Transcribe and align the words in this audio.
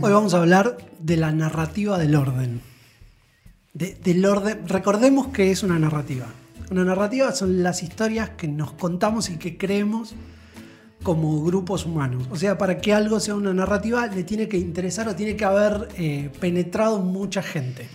Hoy 0.00 0.12
vamos 0.12 0.34
a 0.34 0.38
hablar 0.38 0.76
de 0.98 1.16
la 1.16 1.30
narrativa 1.32 1.98
del 1.98 2.16
orden. 2.16 2.60
De- 3.74 3.94
del 3.94 4.24
orden. 4.24 4.66
Recordemos 4.68 5.28
que 5.28 5.50
es 5.50 5.62
una 5.62 5.78
narrativa. 5.78 6.26
Una 6.70 6.84
narrativa 6.84 7.32
son 7.32 7.62
las 7.62 7.82
historias 7.82 8.30
que 8.30 8.48
nos 8.48 8.72
contamos 8.72 9.30
y 9.30 9.36
que 9.36 9.56
creemos 9.56 10.14
como 11.02 11.42
grupos 11.44 11.84
humanos. 11.86 12.24
O 12.30 12.36
sea, 12.36 12.58
para 12.58 12.78
que 12.78 12.92
algo 12.92 13.20
sea 13.20 13.34
una 13.34 13.52
narrativa 13.54 14.06
le 14.06 14.24
tiene 14.24 14.48
que 14.48 14.58
interesar 14.58 15.08
o 15.08 15.14
tiene 15.16 15.36
que 15.36 15.44
haber 15.44 15.88
eh, 15.96 16.30
penetrado 16.40 16.98
mucha 17.00 17.42
gente. 17.42 17.88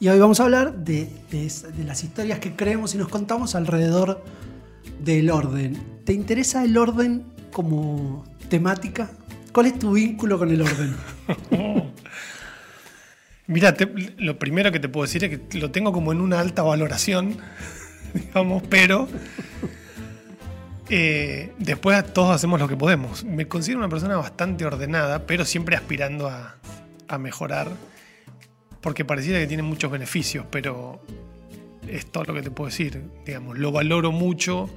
Y 0.00 0.08
hoy 0.08 0.18
vamos 0.20 0.38
a 0.38 0.44
hablar 0.44 0.74
de, 0.76 1.10
las 1.84 2.04
historias 2.04 2.38
que 2.38 2.54
creemos 2.54 2.94
y 2.94 2.98
nos 2.98 3.08
contamos 3.08 3.56
alrededor 3.56 4.22
del 5.00 5.28
orden. 5.28 5.76
¿Te 6.04 6.12
interesa 6.12 6.62
el 6.64 6.76
orden 6.76 7.24
como 7.50 8.24
temática? 8.48 9.10
¿Cuál 9.52 9.66
es 9.66 9.78
tu 9.78 9.92
vínculo 9.92 10.38
con 10.38 10.50
el 10.50 10.62
orden? 10.62 10.94
Mira, 13.48 13.74
lo 14.18 14.38
primero 14.38 14.70
que 14.70 14.78
te 14.78 14.88
puedo 14.88 15.04
decir 15.04 15.24
es 15.24 15.40
que 15.40 15.58
lo 15.58 15.72
tengo 15.72 15.92
como 15.92 16.12
en 16.12 16.20
una 16.20 16.38
alta 16.38 16.62
valoración, 16.62 17.36
digamos, 18.14 18.62
pero 18.70 19.08
eh, 20.90 21.52
después 21.58 22.12
todos 22.12 22.36
hacemos 22.36 22.60
lo 22.60 22.68
que 22.68 22.76
podemos. 22.76 23.24
Me 23.24 23.48
considero 23.48 23.80
una 23.80 23.88
persona 23.88 24.16
bastante 24.16 24.64
ordenada, 24.64 25.26
pero 25.26 25.44
siempre 25.44 25.74
aspirando 25.74 26.28
a 26.28 27.18
mejorar, 27.18 27.68
porque 28.80 29.04
pareciera 29.04 29.38
que 29.40 29.46
tiene 29.46 29.62
muchos 29.62 29.90
beneficios, 29.90 30.46
pero 30.50 31.00
es 31.86 32.06
todo 32.06 32.24
lo 32.24 32.34
que 32.34 32.42
te 32.42 32.50
puedo 32.50 32.70
decir. 32.70 33.02
Digamos, 33.26 33.58
lo 33.58 33.72
valoro 33.72 34.12
mucho 34.12 34.68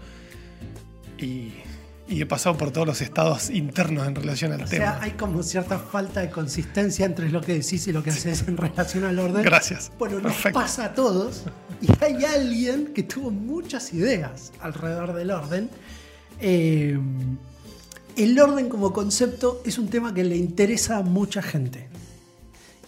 y, 1.18 1.52
y 2.08 2.21
he 2.21 2.26
pasado 2.26 2.58
por 2.58 2.71
todos 2.71 2.88
los 2.88 3.02
estados 3.02 3.49
internos 3.49 4.08
en 4.08 4.16
relación 4.16 4.52
al 4.54 4.63
O 4.63 4.66
tema. 4.66 4.85
sea, 4.93 4.99
hay 5.02 5.12
como 5.12 5.43
cierta 5.43 5.77
falta 5.80 6.21
de 6.21 6.30
consistencia 6.30 7.05
entre 7.05 7.30
lo 7.30 7.41
que 7.41 7.54
decís 7.54 7.88
y 7.88 7.91
lo 7.93 8.04
que 8.04 8.10
haces 8.10 8.48
en 8.48 8.58
relación 8.58 9.04
al 9.04 9.20
orden. 9.20 9.43
Gracias. 9.43 9.91
Bueno, 9.99 10.15
nos 10.20 10.34
Perfecto. 10.34 10.60
pasa 10.60 10.86
a 10.86 10.93
todos 10.93 11.43
y 11.82 11.88
hay 12.04 12.24
alguien 12.26 12.88
que 12.93 13.04
tuvo 13.04 13.30
muchas 13.32 13.93
ideas 13.93 14.52
alrededor 14.62 15.13
del 15.13 15.32
orden. 15.32 15.70
Eh, 16.40 16.98
el 18.18 18.40
orden 18.40 18.68
como 18.68 18.91
concepto 18.91 19.62
es 19.65 19.77
un 19.77 19.88
tema 19.90 20.13
que 20.13 20.24
le 20.24 20.36
interesa 20.36 20.98
a 20.98 21.02
mucha 21.02 21.41
gente. 21.41 21.88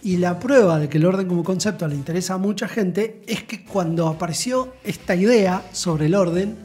Y 0.04 0.18
la 0.18 0.38
prueba 0.38 0.78
de 0.78 0.90
que 0.90 0.98
el 0.98 1.06
orden 1.06 1.26
como 1.26 1.42
concepto 1.42 1.88
le 1.88 1.94
interesa 1.94 2.34
a 2.34 2.38
mucha 2.38 2.68
gente 2.68 3.22
es 3.26 3.42
que 3.44 3.64
cuando 3.64 4.06
apareció 4.06 4.74
esta 4.84 5.16
idea 5.16 5.66
sobre 5.72 6.06
el 6.06 6.14
orden, 6.14 6.58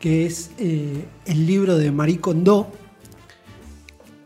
que 0.00 0.24
es 0.24 0.52
eh, 0.58 1.04
el 1.26 1.46
libro 1.46 1.76
de 1.76 1.92
Marie 1.92 2.18
Kondo, 2.18 2.72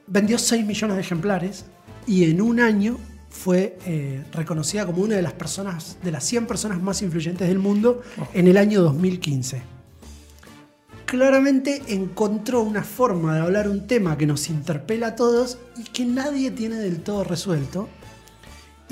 vendió 0.07 0.39
6 0.39 0.65
millones 0.65 0.95
de 0.95 1.03
ejemplares 1.03 1.65
y 2.07 2.31
en 2.31 2.41
un 2.41 2.61
año 2.61 2.99
fue 3.31 3.79
eh, 3.85 4.23
reconocida 4.31 4.87
como 4.87 5.03
una 5.03 5.17
de 5.17 5.23
las 5.23 5.33
personas, 5.33 5.99
de 6.01 6.13
las 6.13 6.23
100 6.23 6.47
personas 6.47 6.81
más 6.81 7.03
influyentes 7.03 7.49
del 7.49 7.59
mundo 7.59 8.03
en 8.33 8.47
el 8.47 8.57
año 8.57 8.81
2015. 8.83 9.61
Claramente 11.07 11.83
encontró 11.89 12.63
una 12.63 12.85
forma 12.85 13.35
de 13.35 13.41
hablar 13.41 13.69
un 13.69 13.89
tema 13.89 14.17
que 14.17 14.27
nos 14.27 14.49
interpela 14.49 15.09
a 15.09 15.17
todos 15.17 15.59
y 15.77 15.83
que 15.83 16.05
nadie 16.05 16.53
tiene 16.53 16.77
del 16.77 17.03
todo 17.03 17.25
resuelto. 17.25 17.89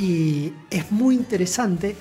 Y 0.00 0.54
es 0.70 0.90
muy 0.90 1.14
interesante. 1.14 1.94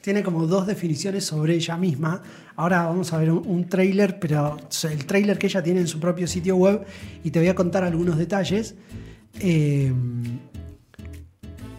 Tiene 0.00 0.24
como 0.24 0.46
dos 0.48 0.66
definiciones 0.66 1.24
sobre 1.24 1.54
ella 1.54 1.76
misma. 1.76 2.20
Ahora 2.56 2.84
vamos 2.86 3.12
a 3.12 3.18
ver 3.18 3.30
un, 3.30 3.46
un 3.46 3.68
tráiler, 3.68 4.18
pero 4.18 4.56
el 4.90 5.06
tráiler 5.06 5.38
que 5.38 5.46
ella 5.46 5.62
tiene 5.62 5.80
en 5.80 5.86
su 5.86 6.00
propio 6.00 6.26
sitio 6.26 6.56
web 6.56 6.84
y 7.22 7.30
te 7.30 7.38
voy 7.38 7.48
a 7.48 7.54
contar 7.54 7.84
algunos 7.84 8.18
detalles. 8.18 8.74
Eh, 9.38 9.92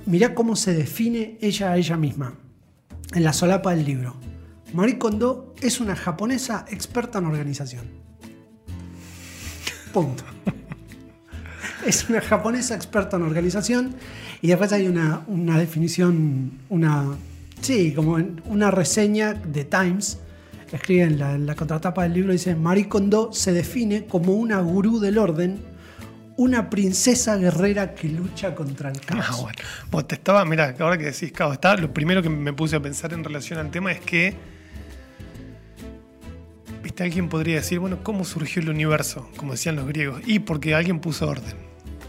mirá 0.05 0.33
cómo 0.33 0.55
se 0.55 0.73
define 0.73 1.37
ella 1.41 1.73
a 1.73 1.77
ella 1.77 1.97
misma 1.97 2.35
en 3.13 3.23
la 3.23 3.33
solapa 3.33 3.75
del 3.75 3.85
libro. 3.85 4.15
Marie 4.73 4.97
Kondo 4.97 5.53
es 5.61 5.81
una 5.81 5.95
japonesa 5.97 6.65
experta 6.69 7.19
en 7.19 7.25
organización. 7.25 7.85
Punto. 9.93 10.23
Es 11.85 12.09
una 12.09 12.19
japonesa 12.19 12.75
experta 12.75 13.15
en 13.15 13.23
organización 13.23 13.95
y 14.41 14.47
después 14.47 14.71
hay 14.71 14.87
una, 14.87 15.23
una 15.27 15.57
definición, 15.57 16.51
una, 16.69 17.05
sí, 17.61 17.93
como 17.93 18.17
una 18.45 18.71
reseña 18.71 19.33
de 19.33 19.65
Times. 19.65 20.19
Escribe 20.71 21.03
en 21.03 21.17
la, 21.17 21.33
en 21.33 21.47
contratapa 21.55 22.03
del 22.03 22.13
libro, 22.13 22.33
dice, 22.33 22.53
Marie 22.55 22.89
Kondo 22.89 23.31
se 23.31 23.53
define 23.53 24.05
como 24.05 24.33
una 24.33 24.59
gurú 24.59 24.99
del 24.99 25.17
orden, 25.17 25.59
una 26.35 26.69
princesa 26.69 27.37
guerrera 27.37 27.95
que 27.95 28.09
lucha 28.09 28.53
contra 28.53 28.91
el 28.91 28.99
caos. 28.99 29.25
Ah, 29.27 29.35
bueno. 29.41 29.57
Bueno, 29.89 30.07
te 30.07 30.15
estaba, 30.15 30.43
mira, 30.45 30.75
ahora 30.77 30.97
que 30.97 31.05
decís 31.05 31.31
caos, 31.31 31.53
estaba, 31.53 31.77
lo 31.77 31.93
primero 31.93 32.21
que 32.21 32.29
me 32.29 32.51
puse 32.53 32.75
a 32.75 32.81
pensar 32.81 33.13
en 33.13 33.23
relación 33.23 33.59
al 33.59 33.71
tema 33.71 33.93
es 33.93 34.01
que, 34.01 34.35
viste, 36.83 37.03
alguien 37.03 37.29
podría 37.29 37.55
decir, 37.55 37.79
bueno, 37.79 37.99
¿cómo 38.03 38.25
surgió 38.25 38.61
el 38.61 38.69
universo? 38.69 39.29
Como 39.37 39.53
decían 39.53 39.77
los 39.77 39.87
griegos. 39.87 40.21
Y 40.27 40.39
porque 40.39 40.75
alguien 40.75 40.99
puso 40.99 41.27
orden. 41.27 41.66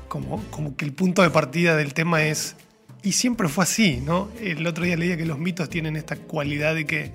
Como, 0.09 0.43
como 0.51 0.77
que 0.77 0.85
el 0.85 0.93
punto 0.93 1.23
de 1.23 1.31
partida 1.31 1.77
del 1.77 1.95
tema 1.95 2.25
es, 2.25 2.57
y 3.03 3.13
siempre 3.13 3.49
fue 3.49 3.65
así, 3.65 4.01
¿no? 4.05 4.29
El 4.41 4.67
otro 4.67 4.85
día 4.85 4.97
leía 4.97 5.17
que 5.17 5.27
los 5.27 5.39
mitos 5.39 5.69
tienen 5.69 5.97
esta 5.97 6.17
cualidad 6.17 6.75
de 6.75 6.87
que, 6.87 7.13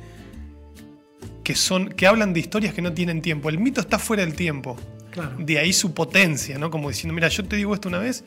que, 1.43 1.55
son, 1.55 1.89
que 1.89 2.07
hablan 2.07 2.33
de 2.33 2.39
historias 2.39 2.73
que 2.73 2.81
no 2.81 2.93
tienen 2.93 3.21
tiempo. 3.21 3.49
El 3.49 3.59
mito 3.59 3.81
está 3.81 3.99
fuera 3.99 4.23
del 4.23 4.35
tiempo. 4.35 4.77
Claro. 5.11 5.35
De 5.37 5.59
ahí 5.59 5.73
su 5.73 5.93
potencia, 5.93 6.57
¿no? 6.57 6.71
Como 6.71 6.89
diciendo, 6.89 7.13
mira, 7.13 7.27
yo 7.27 7.43
te 7.45 7.55
digo 7.55 7.73
esto 7.73 7.89
una 7.89 7.99
vez 7.99 8.23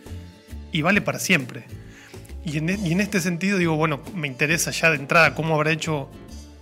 y 0.73 0.83
vale 0.83 1.01
para 1.01 1.19
siempre. 1.19 1.65
Y 2.45 2.59
en, 2.59 2.71
e- 2.71 2.79
y 2.85 2.93
en 2.93 3.01
este 3.01 3.21
sentido 3.21 3.59
digo, 3.59 3.75
bueno, 3.77 4.01
me 4.15 4.29
interesa 4.29 4.71
ya 4.71 4.91
de 4.91 4.97
entrada 4.97 5.35
cómo 5.35 5.55
habrá 5.55 5.73
hecho 5.73 6.09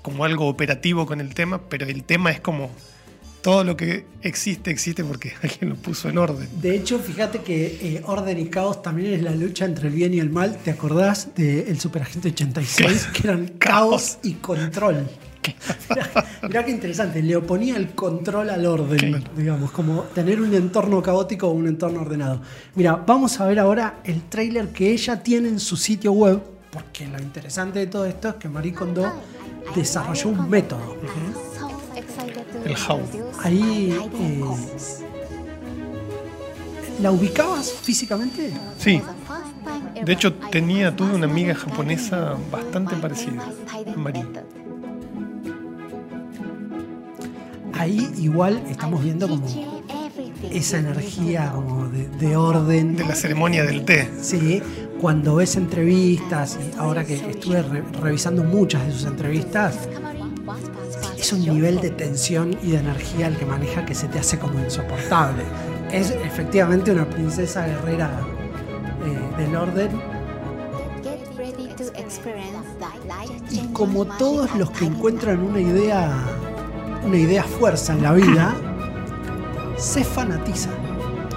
como 0.00 0.24
algo 0.24 0.48
operativo 0.48 1.04
con 1.06 1.20
el 1.20 1.34
tema, 1.34 1.68
pero 1.68 1.86
el 1.86 2.04
tema 2.04 2.30
es 2.30 2.40
como 2.40 2.70
todo 3.44 3.62
lo 3.62 3.76
que 3.76 4.06
existe, 4.22 4.70
existe 4.70 5.04
porque 5.04 5.34
alguien 5.42 5.68
lo 5.68 5.76
puso 5.76 6.08
en 6.08 6.16
orden. 6.16 6.48
De 6.62 6.74
hecho, 6.74 6.98
fíjate 6.98 7.40
que 7.40 7.66
eh, 7.82 8.02
orden 8.06 8.38
y 8.38 8.46
caos 8.46 8.80
también 8.82 9.12
es 9.12 9.22
la 9.22 9.32
lucha 9.32 9.66
entre 9.66 9.88
el 9.88 9.94
bien 9.94 10.14
y 10.14 10.18
el 10.18 10.30
mal. 10.30 10.56
¿Te 10.64 10.70
acordás 10.70 11.34
del 11.36 11.78
Superagente 11.78 12.28
86? 12.28 13.08
Que 13.12 13.28
eran 13.28 13.48
caos 13.58 14.16
y 14.22 14.32
control. 14.34 15.06
Mirá, 15.90 16.10
mirá 16.42 16.64
qué 16.64 16.70
interesante, 16.70 17.22
le 17.22 17.36
oponía 17.36 17.76
el 17.76 17.90
control 17.90 18.48
al 18.48 18.64
orden, 18.64 19.22
digamos, 19.36 19.72
como 19.72 20.04
tener 20.04 20.40
un 20.40 20.54
entorno 20.54 21.02
caótico 21.02 21.48
o 21.48 21.50
un 21.50 21.68
entorno 21.68 22.00
ordenado. 22.00 22.40
Mira, 22.74 22.96
vamos 22.96 23.38
a 23.38 23.46
ver 23.46 23.58
ahora 23.58 24.00
el 24.04 24.22
tráiler 24.22 24.68
que 24.68 24.90
ella 24.90 25.22
tiene 25.22 25.50
en 25.50 25.60
su 25.60 25.76
sitio 25.76 26.12
web, 26.12 26.40
porque 26.70 27.06
lo 27.06 27.18
interesante 27.18 27.78
de 27.80 27.88
todo 27.88 28.06
esto 28.06 28.30
es 28.30 28.34
que 28.36 28.48
Marie 28.48 28.72
Kondo 28.72 29.12
desarrolló 29.76 30.30
un 30.30 30.48
método. 30.48 30.96
El 32.64 32.74
how. 32.88 33.00
Ahí, 33.42 33.98
eh, 34.14 34.44
¿la 37.02 37.10
ubicabas 37.10 37.72
físicamente? 37.72 38.52
Sí. 38.78 39.00
De 40.04 40.12
hecho, 40.12 40.34
tenía, 40.34 40.94
tuve 40.94 41.14
una 41.14 41.26
amiga 41.26 41.54
japonesa 41.54 42.36
bastante 42.50 42.96
parecida, 42.96 43.44
Marie. 43.96 44.24
Ahí 47.72 48.08
igual 48.18 48.62
estamos 48.68 49.02
viendo 49.02 49.28
como 49.28 49.46
esa 50.50 50.78
energía 50.78 51.50
como 51.54 51.88
de, 51.88 52.08
de 52.08 52.36
orden. 52.36 52.96
De 52.96 53.04
la 53.04 53.14
ceremonia 53.14 53.64
del 53.64 53.84
té. 53.84 54.10
Sí, 54.20 54.62
cuando 55.00 55.36
ves 55.36 55.56
entrevistas, 55.56 56.58
y 56.60 56.78
ahora 56.78 57.04
que 57.04 57.14
estuve 57.14 57.62
re- 57.62 57.82
revisando 58.00 58.44
muchas 58.44 58.86
de 58.86 58.92
sus 58.92 59.04
entrevistas, 59.06 59.76
es 61.24 61.32
un 61.32 61.40
nivel 61.40 61.80
de 61.80 61.88
tensión 61.88 62.54
y 62.62 62.72
de 62.72 62.80
energía 62.80 63.28
el 63.28 63.38
que 63.38 63.46
maneja 63.46 63.86
que 63.86 63.94
se 63.94 64.08
te 64.08 64.18
hace 64.18 64.38
como 64.38 64.60
insoportable. 64.60 65.42
Es 65.90 66.10
efectivamente 66.10 66.92
una 66.92 67.08
princesa 67.08 67.66
guerrera 67.66 68.10
eh, 69.06 69.42
del 69.42 69.56
orden 69.56 69.88
y 73.50 73.58
como 73.72 74.04
todos 74.04 74.54
los 74.56 74.70
que 74.72 74.84
encuentran 74.84 75.40
una 75.42 75.60
idea, 75.60 76.12
una 77.06 77.16
idea 77.16 77.42
fuerza 77.42 77.94
en 77.94 78.02
la 78.02 78.12
vida, 78.12 78.54
se 79.78 80.04
fanatiza. 80.04 80.68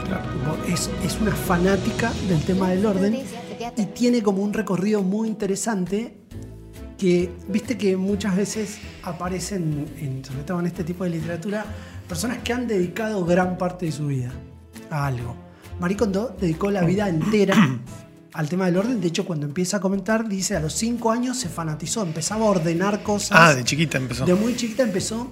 Claro. 0.06 0.24
Tipo, 0.34 0.74
Es, 0.74 0.90
es 1.06 1.22
una 1.22 1.32
fanática 1.32 2.12
del 2.28 2.44
tema 2.44 2.72
del 2.72 2.86
orden 2.86 3.24
y 3.78 3.86
tiene 3.86 4.22
como 4.22 4.44
un 4.44 4.52
recorrido 4.52 5.02
muy 5.02 5.30
interesante 5.30 6.17
que, 6.98 7.32
viste 7.48 7.78
que 7.78 7.96
muchas 7.98 8.36
veces 8.36 8.78
aparecen, 9.04 9.86
en- 10.00 10.24
sobre 10.26 10.44
todo 10.44 10.60
en 10.60 10.66
este 10.68 10.84
tipo 10.84 11.04
de 11.04 11.12
literatura, 11.12 11.66
personas 12.08 12.40
que 12.40 12.54
han 12.54 12.68
dedicado 12.68 13.24
gran 13.26 13.58
parte 13.58 13.86
de 13.88 13.92
su 13.92 14.08
vida 14.08 14.32
a 14.90 15.08
algo. 15.08 15.36
Marie 15.80 15.98
Kondo 15.98 16.36
dedicó 16.40 16.72
la 16.72 16.82
vida 16.82 17.08
entera 17.08 17.80
al 18.34 18.50
tema 18.50 18.66
del 18.66 18.78
orden. 18.78 19.00
De 19.00 19.08
hecho, 19.08 19.26
cuando 19.26 19.46
empieza 19.46 19.78
a 19.78 19.80
comentar, 19.80 20.28
dice 20.28 20.56
a 20.56 20.60
los 20.60 20.74
cinco 20.74 21.12
años 21.12 21.38
se 21.38 21.50
fanatizó, 21.50 22.02
empezaba 22.04 22.46
a 22.46 22.50
ordenar 22.50 23.04
cosas. 23.04 23.38
Ah, 23.40 23.54
de 23.54 23.64
chiquita 23.64 23.98
empezó. 23.98 24.26
De 24.26 24.34
muy 24.34 24.56
chiquita 24.56 24.84
empezó. 24.84 25.30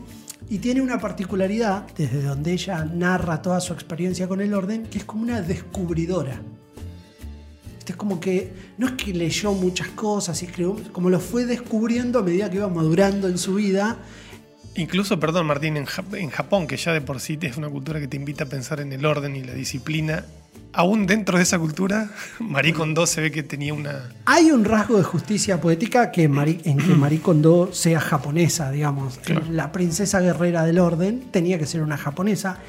Y 0.48 0.60
tiene 0.60 0.82
una 0.82 1.00
particularidad, 1.00 1.88
desde 1.98 2.22
donde 2.22 2.52
ella 2.54 2.86
narra 2.86 3.42
toda 3.42 3.60
su 3.60 3.74
experiencia 3.74 4.28
con 4.28 4.42
el 4.42 4.54
orden, 4.54 4.84
que 4.84 5.00
es 5.00 5.04
como 5.06 5.24
una 5.24 5.42
descubridora. 5.42 6.40
Es 7.94 7.98
como 7.98 8.20
que 8.20 8.52
no 8.78 8.88
es 8.88 8.94
que 8.94 9.14
leyó 9.14 9.54
muchas 9.54 9.90
cosas 9.90 10.42
y 10.42 10.46
escribió, 10.46 10.78
como 10.92 11.10
lo 11.10 11.20
fue 11.20 11.46
descubriendo 11.46 12.20
a 12.20 12.24
medida 12.24 12.50
que 12.50 12.58
iba 12.58 12.68
madurando 12.68 13.28
en 13.28 13.38
su 13.38 13.56
vida. 13.56 13.98
Incluso, 14.76 15.20
perdón 15.20 15.46
Martín, 15.46 15.78
en, 15.78 15.86
en 16.14 16.30
Japón, 16.30 16.68
que 16.68 16.78
ya 16.78 16.92
de 16.94 17.02
por 17.02 17.20
sí 17.20 17.38
es 17.42 17.58
una 17.58 17.70
cultura 17.70 18.00
que 18.00 18.08
te 18.08 18.18
invita 18.18 18.44
a 18.44 18.48
pensar 18.48 18.82
en 18.82 18.92
el 18.92 19.06
orden 19.06 19.36
y 19.36 19.44
la 19.44 19.54
disciplina, 19.54 20.26
aún 20.76 21.08
dentro 21.08 21.38
de 21.38 21.44
esa 21.44 21.58
cultura, 21.58 22.12
Marie 22.40 22.74
Kondo 22.74 23.08
se 23.08 23.22
ve 23.22 23.32
que 23.32 23.44
tenía 23.44 23.74
una... 23.74 24.12
Hay 24.26 24.52
un 24.52 24.66
rasgo 24.66 24.98
de 24.98 25.04
justicia 25.04 25.60
poética 25.60 26.12
que 26.12 26.24
en 26.24 26.78
que 26.78 26.96
Marie 26.96 27.22
Kondo 27.22 27.70
sea 27.74 28.00
japonesa, 28.00 28.72
digamos. 28.72 29.20
La 29.50 29.72
princesa 29.72 30.20
guerrera 30.20 30.64
del 30.64 30.80
orden 30.80 31.31
tenía 31.31 31.58
que 31.58 31.66
ser 31.66 31.81
una 31.81 31.98
japonesa. 31.98 32.60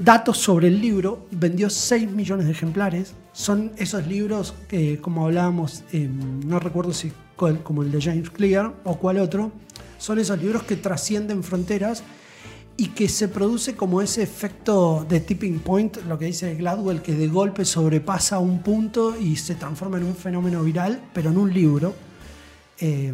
Datos 0.00 0.38
sobre 0.38 0.68
el 0.68 0.80
libro, 0.80 1.26
vendió 1.30 1.68
6 1.68 2.10
millones 2.10 2.46
de 2.46 2.52
ejemplares. 2.52 3.12
Son 3.34 3.70
esos 3.76 4.06
libros 4.06 4.54
que, 4.66 4.98
como 4.98 5.26
hablábamos, 5.26 5.84
em, 5.92 6.40
no 6.40 6.58
recuerdo 6.58 6.94
si 6.94 7.12
como 7.36 7.82
el 7.82 7.90
de 7.92 8.00
James 8.00 8.30
Clear 8.30 8.74
o 8.84 8.96
cuál 8.96 9.18
otro, 9.18 9.52
son 9.98 10.18
esos 10.18 10.40
libros 10.40 10.62
que 10.62 10.76
trascienden 10.76 11.42
fronteras 11.42 12.02
y 12.78 12.88
que 12.88 13.10
se 13.10 13.28
produce 13.28 13.76
como 13.76 14.00
ese 14.00 14.22
efecto 14.22 15.04
de 15.06 15.20
tipping 15.20 15.58
point, 15.58 15.98
lo 16.08 16.18
que 16.18 16.24
dice 16.24 16.54
Gladwell, 16.54 17.02
que 17.02 17.14
de 17.14 17.28
golpe 17.28 17.66
sobrepasa 17.66 18.38
un 18.38 18.62
punto 18.62 19.18
y 19.18 19.36
se 19.36 19.54
transforma 19.54 19.98
en 19.98 20.04
un 20.04 20.16
fenómeno 20.16 20.62
viral, 20.62 20.98
pero 21.12 21.28
en 21.28 21.36
un 21.36 21.52
libro. 21.52 21.94
Eh, 22.78 23.12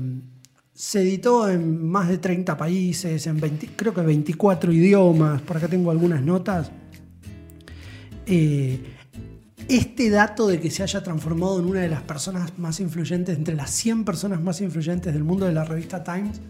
se 0.76 1.00
editó 1.00 1.48
en 1.48 1.88
más 1.88 2.06
de 2.06 2.18
30 2.18 2.54
países, 2.54 3.26
en 3.26 3.40
creo 3.76 3.94
que 3.94 4.02
24 4.02 4.70
idiomas, 4.70 5.40
por 5.40 5.56
acá 5.56 5.68
tengo 5.68 5.90
algunas 5.90 6.20
notas. 6.22 6.70
Eh, 8.26 8.84
este 9.68 10.10
dato 10.10 10.46
de 10.46 10.60
que 10.60 10.70
se 10.70 10.82
haya 10.82 11.02
transformado 11.02 11.58
en 11.60 11.64
una 11.64 11.80
de 11.80 11.88
las 11.88 12.02
personas 12.02 12.58
más 12.58 12.78
influyentes, 12.80 13.38
entre 13.38 13.54
las 13.56 13.70
100 13.70 14.04
personas 14.04 14.42
más 14.42 14.60
influyentes 14.60 15.14
del 15.14 15.24
mundo 15.24 15.46
de 15.46 15.54
la 15.54 15.64
revista 15.64 16.04
Times, 16.04 16.42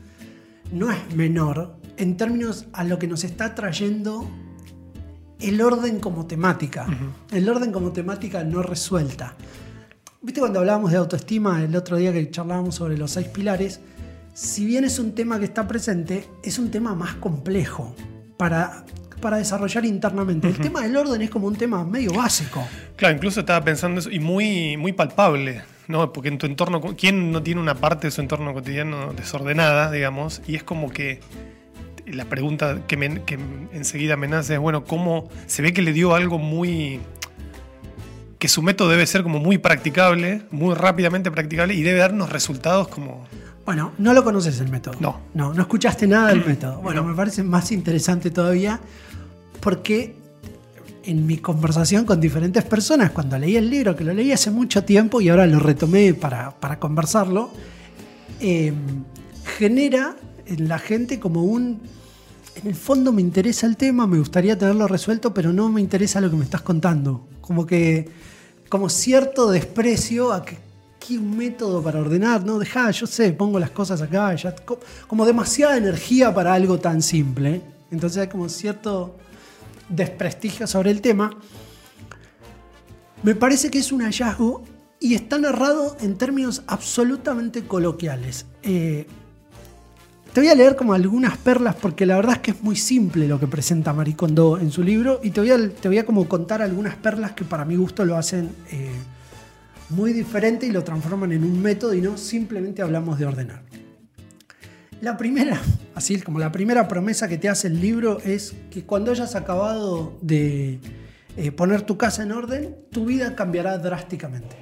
no 0.72 0.90
es 0.90 1.14
menor 1.14 1.76
en 1.96 2.16
términos 2.16 2.66
a 2.72 2.82
lo 2.82 2.98
que 2.98 3.06
nos 3.06 3.22
está 3.22 3.54
trayendo 3.54 4.28
el 5.38 5.60
orden 5.60 6.00
como 6.00 6.26
temática. 6.26 6.84
El 7.30 7.48
orden 7.48 7.70
como 7.70 7.92
temática 7.92 8.42
no 8.42 8.60
resuelta. 8.60 9.36
¿Viste 10.20 10.40
cuando 10.40 10.58
hablábamos 10.58 10.90
de 10.90 10.96
autoestima 10.96 11.62
el 11.62 11.76
otro 11.76 11.96
día 11.96 12.12
que 12.12 12.28
charlábamos 12.28 12.74
sobre 12.74 12.98
los 12.98 13.12
seis 13.12 13.28
pilares? 13.28 13.78
Si 14.36 14.66
bien 14.66 14.84
es 14.84 14.98
un 14.98 15.14
tema 15.14 15.38
que 15.38 15.46
está 15.46 15.66
presente, 15.66 16.28
es 16.42 16.58
un 16.58 16.70
tema 16.70 16.94
más 16.94 17.14
complejo 17.14 17.96
para, 18.36 18.84
para 19.22 19.38
desarrollar 19.38 19.86
internamente. 19.86 20.46
El 20.46 20.58
tema 20.58 20.82
del 20.82 20.94
orden 20.94 21.22
es 21.22 21.30
como 21.30 21.46
un 21.46 21.56
tema 21.56 21.82
medio 21.86 22.12
básico. 22.12 22.62
Claro, 22.96 23.14
incluso 23.14 23.40
estaba 23.40 23.64
pensando 23.64 23.98
eso 23.98 24.10
y 24.10 24.20
muy, 24.20 24.76
muy 24.76 24.92
palpable. 24.92 25.62
¿no? 25.88 26.12
Porque 26.12 26.28
en 26.28 26.36
tu 26.36 26.44
entorno, 26.44 26.82
¿quién 26.98 27.32
no 27.32 27.42
tiene 27.42 27.62
una 27.62 27.76
parte 27.76 28.08
de 28.08 28.10
su 28.10 28.20
entorno 28.20 28.52
cotidiano 28.52 29.14
desordenada, 29.14 29.90
digamos? 29.90 30.42
Y 30.46 30.56
es 30.56 30.62
como 30.62 30.90
que 30.90 31.20
la 32.06 32.26
pregunta 32.26 32.82
que, 32.86 33.38
enseguida 33.72 34.18
me 34.18 34.28
nace 34.28 34.52
es, 34.52 34.60
bueno, 34.60 34.84
¿cómo 34.84 35.30
se 35.46 35.62
ve 35.62 35.72
que 35.72 35.80
le 35.80 35.94
dio 35.94 36.14
algo 36.14 36.38
muy... 36.38 37.00
que 38.38 38.48
su 38.48 38.62
método 38.62 38.90
debe 38.90 39.06
ser 39.06 39.22
como 39.22 39.38
muy 39.38 39.58
practicable, 39.58 40.42
muy 40.50 40.74
rápidamente 40.74 41.30
practicable 41.30 41.74
y 41.74 41.82
debe 41.82 41.98
darnos 41.98 42.30
resultados 42.30 42.88
como... 42.88 43.24
Bueno, 43.64 43.92
no 43.98 44.12
lo 44.14 44.22
conoces 44.22 44.60
el 44.60 44.68
método. 44.68 44.96
No. 45.00 45.20
No, 45.34 45.52
no 45.52 45.62
escuchaste 45.62 46.06
nada 46.06 46.28
del 46.28 46.44
método. 46.44 46.80
Bueno, 46.80 47.02
me 47.02 47.14
parece 47.14 47.42
más 47.42 47.72
interesante 47.72 48.30
todavía 48.30 48.80
porque 49.60 50.14
en 51.06 51.24
mi 51.24 51.38
conversación 51.38 52.04
con 52.04 52.20
diferentes 52.20 52.64
personas, 52.64 53.12
cuando 53.12 53.38
leí 53.38 53.56
el 53.56 53.70
libro, 53.70 53.96
que 53.96 54.04
lo 54.04 54.12
leí 54.12 54.32
hace 54.32 54.50
mucho 54.50 54.84
tiempo 54.84 55.20
y 55.20 55.28
ahora 55.28 55.46
lo 55.46 55.58
retomé 55.58 56.14
para, 56.14 56.78
conversarlo, 56.78 57.50
eh, 58.40 58.72
genera 59.58 60.16
en 60.46 60.68
la 60.68 60.78
gente 60.78 61.18
como 61.18 61.44
un... 61.44 61.80
En 62.56 62.66
el 62.68 62.74
fondo 62.74 63.12
me 63.12 63.20
interesa 63.20 63.66
el 63.66 63.76
tema, 63.76 64.06
me 64.06 64.18
gustaría 64.18 64.56
tenerlo 64.56 64.88
resuelto, 64.88 65.34
pero 65.34 65.52
no 65.52 65.68
me 65.68 65.80
interesa 65.80 66.20
lo 66.20 66.30
que 66.30 66.36
me 66.36 66.44
estás 66.44 66.62
contando. 66.62 67.28
Como 67.40 67.66
que, 67.66 68.08
como 68.68 68.88
cierto 68.88 69.50
desprecio 69.50 70.32
a 70.32 70.44
que, 70.44 70.58
un 71.10 71.36
método 71.36 71.80
para 71.84 72.00
ordenar, 72.00 72.44
¿no? 72.44 72.58
Deja, 72.58 72.90
yo 72.90 73.06
sé, 73.06 73.32
pongo 73.32 73.60
las 73.60 73.70
cosas 73.70 74.02
acá, 74.02 74.34
ya, 74.34 74.56
como 75.06 75.24
demasiada 75.24 75.76
energía 75.76 76.34
para 76.34 76.52
algo 76.52 76.80
tan 76.80 77.00
simple. 77.00 77.62
Entonces 77.92 78.22
hay 78.22 78.26
como 78.26 78.48
cierto 78.48 79.14
desprestigio 79.88 80.66
sobre 80.66 80.90
el 80.90 81.00
tema. 81.00 81.30
Me 83.22 83.36
parece 83.36 83.70
que 83.70 83.78
es 83.78 83.92
un 83.92 84.02
hallazgo 84.02 84.64
y 84.98 85.14
está 85.14 85.38
narrado 85.38 85.96
en 86.00 86.18
términos 86.18 86.62
absolutamente 86.66 87.64
coloquiales. 87.64 88.46
Eh, 88.64 89.06
te 90.36 90.42
voy 90.42 90.50
a 90.50 90.54
leer 90.54 90.76
como 90.76 90.92
algunas 90.92 91.38
perlas 91.38 91.76
porque 91.76 92.04
la 92.04 92.16
verdad 92.16 92.34
es 92.34 92.40
que 92.40 92.50
es 92.50 92.62
muy 92.62 92.76
simple 92.76 93.26
lo 93.26 93.40
que 93.40 93.46
presenta 93.46 93.94
Marie 93.94 94.14
Kondo 94.14 94.58
en 94.58 94.70
su 94.70 94.82
libro 94.82 95.18
y 95.22 95.30
te 95.30 95.40
voy 95.40 95.50
a, 95.50 95.70
te 95.70 95.88
voy 95.88 95.96
a 95.96 96.04
como 96.04 96.28
contar 96.28 96.60
algunas 96.60 96.94
perlas 96.94 97.32
que 97.32 97.46
para 97.46 97.64
mi 97.64 97.74
gusto 97.74 98.04
lo 98.04 98.18
hacen 98.18 98.50
eh, 98.70 98.90
muy 99.88 100.12
diferente 100.12 100.66
y 100.66 100.72
lo 100.72 100.84
transforman 100.84 101.32
en 101.32 101.42
un 101.42 101.62
método 101.62 101.94
y 101.94 102.02
no 102.02 102.18
simplemente 102.18 102.82
hablamos 102.82 103.18
de 103.18 103.24
ordenar. 103.24 103.62
La 105.00 105.16
primera, 105.16 105.58
así 105.94 106.20
como 106.20 106.38
la 106.38 106.52
primera 106.52 106.86
promesa 106.86 107.28
que 107.28 107.38
te 107.38 107.48
hace 107.48 107.68
el 107.68 107.80
libro 107.80 108.18
es 108.22 108.52
que 108.70 108.84
cuando 108.84 109.12
hayas 109.12 109.36
acabado 109.36 110.18
de 110.20 110.80
eh, 111.38 111.50
poner 111.50 111.80
tu 111.80 111.96
casa 111.96 112.24
en 112.24 112.32
orden, 112.32 112.76
tu 112.90 113.06
vida 113.06 113.34
cambiará 113.34 113.78
drásticamente. 113.78 114.54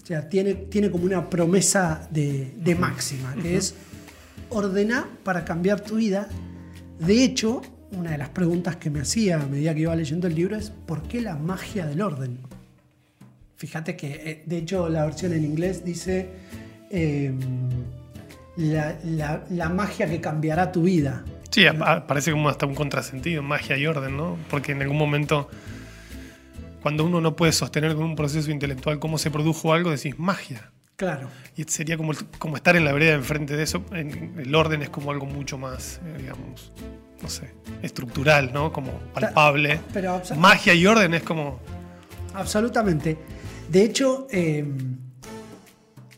O 0.00 0.06
sea, 0.06 0.28
tiene, 0.28 0.54
tiene 0.54 0.92
como 0.92 1.06
una 1.06 1.28
promesa 1.28 2.06
de, 2.12 2.76
máxima, 2.78 3.34
que 3.34 3.56
es 3.56 3.74
ordena 4.50 5.08
para 5.24 5.44
cambiar 5.44 5.80
tu 5.80 5.96
vida. 5.96 6.28
De 6.98 7.24
hecho, 7.24 7.62
una 7.92 8.12
de 8.12 8.18
las 8.18 8.28
preguntas 8.28 8.76
que 8.76 8.90
me 8.90 9.00
hacía 9.00 9.40
a 9.40 9.46
medida 9.46 9.74
que 9.74 9.80
iba 9.80 9.96
leyendo 9.96 10.26
el 10.26 10.34
libro 10.34 10.56
es 10.56 10.70
¿por 10.70 11.02
qué 11.02 11.20
la 11.20 11.36
magia 11.36 11.86
del 11.86 12.02
orden? 12.02 12.38
Fíjate 13.56 13.96
que, 13.96 14.08
eh, 14.08 14.42
de 14.46 14.58
hecho, 14.58 14.88
la 14.88 15.04
versión 15.04 15.32
en 15.32 15.44
inglés 15.44 15.84
dice 15.84 16.30
em, 16.90 17.38
la, 18.56 19.68
magia 19.68 20.08
que 20.08 20.20
cambiará 20.20 20.72
tu 20.72 20.84
vida. 20.84 21.24
Sí, 21.50 21.64
parece 22.06 22.30
como 22.30 22.48
hasta 22.48 22.66
un 22.66 22.74
contrasentido, 22.74 23.42
magia 23.42 23.76
y 23.76 23.86
orden, 23.86 24.16
¿no? 24.16 24.38
Porque 24.48 24.72
en 24.72 24.82
algún 24.82 24.96
momento, 24.96 25.48
cuando 26.80 27.04
uno 27.04 27.20
no 27.20 27.36
puede 27.36 27.52
sostener 27.52 27.94
con 27.94 28.04
un 28.04 28.16
proceso 28.16 28.50
intelectual 28.50 28.98
cómo 28.98 29.18
se 29.18 29.30
produjo 29.30 29.74
algo, 29.74 29.90
decís 29.90 30.18
magia. 30.18 30.70
Claro. 31.00 31.30
Y 31.56 31.64
sería 31.64 31.96
como, 31.96 32.12
como 32.38 32.56
estar 32.56 32.76
en 32.76 32.84
la 32.84 32.92
vereda 32.92 33.14
enfrente 33.14 33.56
de 33.56 33.62
eso. 33.62 33.82
el 33.94 34.54
orden 34.54 34.82
es 34.82 34.90
como 34.90 35.10
algo 35.10 35.24
mucho 35.24 35.56
más, 35.56 35.98
eh, 36.04 36.16
digamos, 36.18 36.72
no 37.22 37.28
sé, 37.30 37.54
estructural, 37.80 38.52
¿no? 38.52 38.70
Como 38.70 38.92
palpable. 39.14 39.80
Pero, 39.94 40.20
Magia 40.36 40.74
y 40.74 40.86
orden 40.86 41.14
es 41.14 41.22
como. 41.22 41.58
Absolutamente. 42.34 43.16
De 43.70 43.82
hecho, 43.82 44.26
em, 44.30 44.98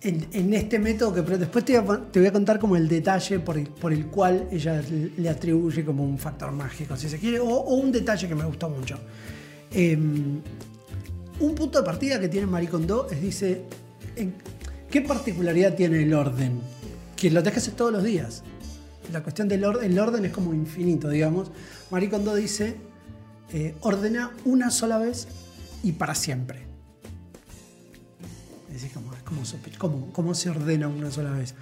en, 0.00 0.52
este 0.52 0.80
método 0.80 1.14
que 1.14 1.36
después 1.36 1.64
te 1.64 1.78
voy, 1.78 2.26
a, 2.26 2.32
contar 2.32 2.58
como 2.58 2.74
el 2.74 2.88
detalle 2.88 3.38
por 3.38 3.56
el, 3.56 4.06
cual 4.06 4.48
ella 4.50 4.82
le 5.16 5.28
atribuye 5.28 5.84
como 5.84 6.02
un 6.02 6.18
factor 6.18 6.50
mágico, 6.50 6.96
si 6.96 7.08
se 7.08 7.20
quiere, 7.20 7.38
o, 7.38 7.60
un 7.76 7.92
detalle 7.92 8.26
que 8.26 8.34
me 8.34 8.44
gustó 8.44 8.68
mucho. 8.68 8.98
Em, 9.70 10.40
un 11.38 11.54
punto 11.54 11.78
de 11.78 11.84
partida 11.84 12.18
que 12.18 12.28
tiene 12.28 12.48
Marie 12.48 12.68
Kondo 12.68 13.06
es, 13.08 13.22
dice, 13.22 13.62
¿Qué 14.92 15.00
particularidad 15.00 15.74
tiene 15.74 16.02
el 16.02 16.12
orden? 16.12 16.60
Que 17.16 17.30
lo 17.30 17.40
dejas 17.40 17.66
todos 17.74 17.90
los 17.90 18.04
días. 18.04 18.42
La 19.10 19.22
cuestión 19.22 19.48
del 19.48 19.64
orden, 19.64 19.90
el 19.90 19.98
orden 19.98 20.26
es 20.26 20.32
como 20.32 20.52
infinito, 20.52 21.08
digamos. 21.08 21.50
Marie 21.90 22.10
Kondo 22.10 22.34
dice, 22.34 22.76
eh, 23.54 23.74
ordena 23.80 24.32
una 24.44 24.70
sola 24.70 24.98
vez 24.98 25.28
y 25.82 25.92
para 25.92 26.14
siempre. 26.14 26.66
Es 28.68 28.82
decir, 28.82 28.92
¿cómo, 30.12 30.34
se 30.34 30.50
ordena 30.50 30.88
una 30.88 31.10
sola 31.10 31.30
vez? 31.30 31.54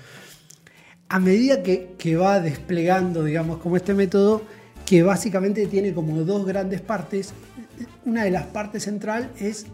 A 1.08 1.20
medida 1.20 1.62
que, 1.62 1.94
que 1.96 2.16
va 2.16 2.40
desplegando, 2.40 3.22
digamos, 3.22 3.58
como 3.58 3.76
este 3.76 3.94
método, 3.94 4.42
que 4.84 5.04
básicamente 5.04 5.68
tiene 5.68 5.94
como 5.94 6.24
dos 6.24 6.44
grandes 6.44 6.80
partes, 6.80 7.32
una 8.04 8.24
de 8.24 8.32
las 8.32 8.46
partes 8.46 8.82
central 8.82 9.30
es, 9.38 9.66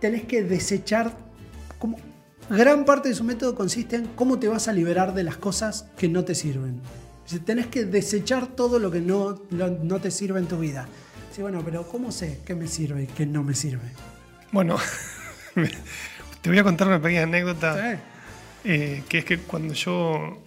tenés 0.00 0.24
que 0.24 0.42
desechar 0.42 1.14
como 1.78 1.98
gran 2.50 2.84
parte 2.84 3.08
de 3.08 3.14
su 3.14 3.24
método 3.24 3.54
consiste 3.54 3.96
en 3.96 4.06
cómo 4.14 4.38
te 4.38 4.48
vas 4.48 4.68
a 4.68 4.72
liberar 4.72 5.14
de 5.14 5.24
las 5.24 5.36
cosas 5.36 5.86
que 5.96 6.08
no 6.08 6.24
te 6.24 6.34
sirven. 6.34 6.80
Si 7.24 7.40
tenés 7.40 7.66
que 7.66 7.84
desechar 7.84 8.46
todo 8.46 8.78
lo 8.78 8.90
que 8.90 9.00
no, 9.00 9.42
no 9.50 10.00
te 10.00 10.10
sirve 10.10 10.38
en 10.38 10.46
tu 10.46 10.58
vida. 10.58 10.86
Sí, 11.34 11.42
bueno, 11.42 11.62
pero 11.64 11.86
¿cómo 11.86 12.12
sé 12.12 12.40
qué 12.46 12.54
me 12.54 12.68
sirve 12.68 13.04
y 13.04 13.06
qué 13.06 13.26
no 13.26 13.42
me 13.42 13.54
sirve? 13.54 13.90
Bueno, 14.52 14.78
Te 16.42 16.50
voy 16.50 16.58
a 16.58 16.64
contar 16.64 16.86
una 16.86 17.00
pequeña 17.00 17.22
anécdota. 17.24 17.74
Sí. 17.74 17.98
eh, 18.64 19.02
que 19.08 19.18
es 19.18 19.24
que 19.24 19.38
cuando 19.38 19.74
yo 19.74 20.38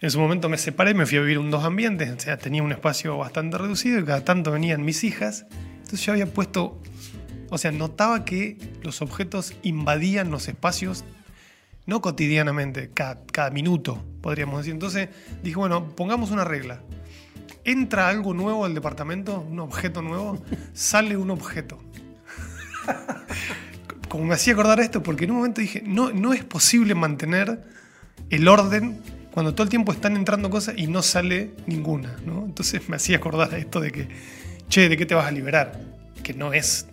en 0.00 0.10
su 0.10 0.18
momento 0.18 0.48
me 0.48 0.58
separé, 0.58 0.92
me 0.92 1.06
fui 1.06 1.16
a 1.18 1.20
vivir 1.22 1.38
en 1.38 1.50
dos 1.50 1.64
ambientes, 1.64 2.10
o 2.10 2.20
sea, 2.20 2.36
tenía 2.36 2.62
un 2.62 2.72
espacio 2.72 3.16
bastante 3.16 3.56
reducido 3.56 4.00
y 4.00 4.04
cada 4.04 4.22
tanto 4.24 4.50
venían 4.50 4.84
mis 4.84 5.02
hijas. 5.04 5.46
Entonces 5.76 6.02
yo 6.04 6.12
había 6.12 6.26
puesto, 6.26 6.78
o 7.54 7.58
sea, 7.58 7.70
notaba 7.70 8.24
que 8.24 8.58
los 8.82 9.00
objetos 9.00 9.54
invadían 9.62 10.30
los 10.30 10.48
espacios, 10.48 11.04
no 11.86 12.00
cotidianamente, 12.00 12.90
cada, 12.92 13.24
cada 13.26 13.50
minuto, 13.50 14.04
podríamos 14.20 14.58
decir. 14.58 14.72
Entonces 14.72 15.08
dije, 15.42 15.56
bueno, 15.56 15.90
pongamos 15.90 16.32
una 16.32 16.42
regla. 16.42 16.80
Entra 17.62 18.08
algo 18.08 18.34
nuevo 18.34 18.64
al 18.64 18.74
departamento, 18.74 19.40
un 19.40 19.60
objeto 19.60 20.02
nuevo, 20.02 20.42
sale 20.74 21.16
un 21.16 21.30
objeto 21.30 21.78
como 24.08 24.24
me 24.24 24.34
hacía 24.34 24.52
acordar 24.52 24.80
esto, 24.80 25.02
porque 25.02 25.24
en 25.24 25.30
un 25.30 25.36
momento 25.36 25.60
dije, 25.60 25.82
no, 25.86 26.10
no 26.10 26.32
es 26.32 26.42
posible 26.42 26.94
mantener 26.96 27.62
el 28.30 28.48
orden 28.48 29.00
cuando 29.32 29.54
todo 29.54 29.62
el 29.62 29.68
tiempo 29.68 29.92
están 29.92 30.16
entrando 30.16 30.50
cosas 30.50 30.74
y 30.76 30.88
no 30.88 31.02
sale 31.02 31.52
ninguna, 31.66 32.16
¿no? 32.26 32.44
Entonces 32.44 32.88
me 32.88 32.96
hacía 32.96 33.16
acordar 33.18 33.54
esto 33.54 33.80
de 33.80 33.92
que, 33.92 34.08
che, 34.68 34.88
¿de 34.88 34.96
qué 34.96 35.06
te 35.06 35.14
vas 35.14 35.26
a 35.26 35.30
liberar? 35.30 35.93
Que 36.24 36.32
no 36.34 36.54
es, 36.54 36.86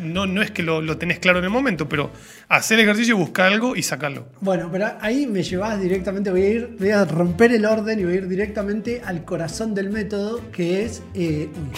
no, 0.00 0.26
no 0.26 0.40
es 0.40 0.50
que 0.50 0.62
lo, 0.62 0.80
lo 0.80 0.96
tenés 0.96 1.18
claro 1.18 1.38
en 1.38 1.44
el 1.44 1.50
momento, 1.50 1.88
pero 1.88 2.10
hacer 2.48 2.80
ejercicio, 2.80 3.18
buscar 3.18 3.52
algo 3.52 3.76
y 3.76 3.82
sacarlo. 3.82 4.26
Bueno, 4.40 4.70
pero 4.72 4.92
ahí 5.00 5.26
me 5.26 5.42
llevas 5.42 5.80
directamente, 5.80 6.30
voy 6.30 6.42
a 6.42 6.48
ir, 6.48 6.76
voy 6.78 6.90
a 6.90 7.04
romper 7.04 7.52
el 7.52 7.66
orden 7.66 8.00
y 8.00 8.04
voy 8.04 8.14
a 8.14 8.16
ir 8.16 8.28
directamente 8.28 9.02
al 9.04 9.26
corazón 9.26 9.74
del 9.74 9.90
método, 9.90 10.50
que 10.50 10.86
es. 10.86 11.02
Eh, 11.14 11.50
uy, 11.54 11.76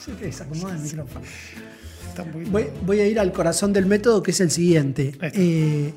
se 0.04 0.24
desacomoda 0.24 0.76
el 0.76 0.82
micrófono. 0.82 1.24
Voy, 2.50 2.66
voy 2.84 3.00
a 3.00 3.06
ir 3.06 3.18
al 3.18 3.32
corazón 3.32 3.72
del 3.72 3.86
método, 3.86 4.22
que 4.22 4.32
es 4.32 4.40
el 4.40 4.50
siguiente. 4.50 5.12
Eh, 5.22 5.94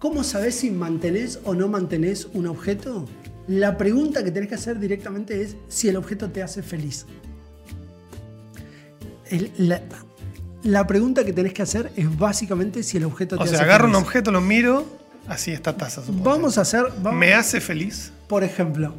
¿Cómo 0.00 0.24
sabes 0.24 0.56
si 0.56 0.70
mantenés 0.70 1.38
o 1.44 1.54
no 1.54 1.68
mantenés 1.68 2.26
un 2.32 2.48
objeto? 2.48 3.08
La 3.46 3.76
pregunta 3.76 4.24
que 4.24 4.30
tenés 4.30 4.48
que 4.48 4.54
hacer 4.56 4.80
directamente 4.80 5.42
es 5.42 5.56
si 5.68 5.88
el 5.88 5.96
objeto 5.96 6.30
te 6.30 6.42
hace 6.42 6.62
feliz. 6.62 7.06
El- 9.30 9.52
la, 9.56 9.80
la 10.62 10.86
pregunta 10.86 11.24
que 11.24 11.32
tenés 11.32 11.52
que 11.54 11.62
hacer 11.62 11.90
es 11.96 12.18
básicamente 12.18 12.82
si 12.82 12.96
el 12.98 13.04
objeto 13.04 13.36
te 13.36 13.42
O 13.42 13.44
hace 13.44 13.56
sea, 13.56 13.64
agarro 13.64 13.88
un 13.88 13.94
objeto, 13.94 14.30
lo 14.30 14.40
miro, 14.40 14.84
así 15.28 15.50
esta 15.52 15.76
taza. 15.76 16.02
suponte. 16.02 16.28
Vamos 16.28 16.58
a 16.58 16.62
hacer. 16.62 16.84
vamos- 17.02 17.18
¿Me 17.18 17.32
hace 17.34 17.60
feliz? 17.60 18.12
Por 18.28 18.44
ejemplo, 18.44 18.94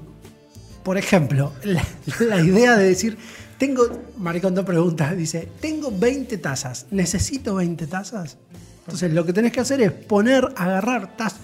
por 0.84 0.98
ejemplo, 0.98 1.54
la, 1.64 1.84
la 2.20 2.42
idea 2.42 2.76
de 2.76 2.86
decir, 2.86 3.18
tengo, 3.58 3.88
Maricón 4.18 4.56
dos 4.56 4.66
preguntas, 4.66 5.16
dice, 5.16 5.48
tengo 5.60 5.92
20 5.92 6.38
tazas, 6.40 6.88
¿necesito 6.92 7.56
20 7.56 7.86
tazas? 7.88 8.38
Entonces 8.80 9.14
lo 9.14 9.24
que 9.26 9.32
tenés 9.34 9.52
que 9.52 9.60
hacer 9.60 9.80
es 9.82 9.92
poner, 9.92 10.52
agarrar 10.58 11.16
tazas, 11.16 11.40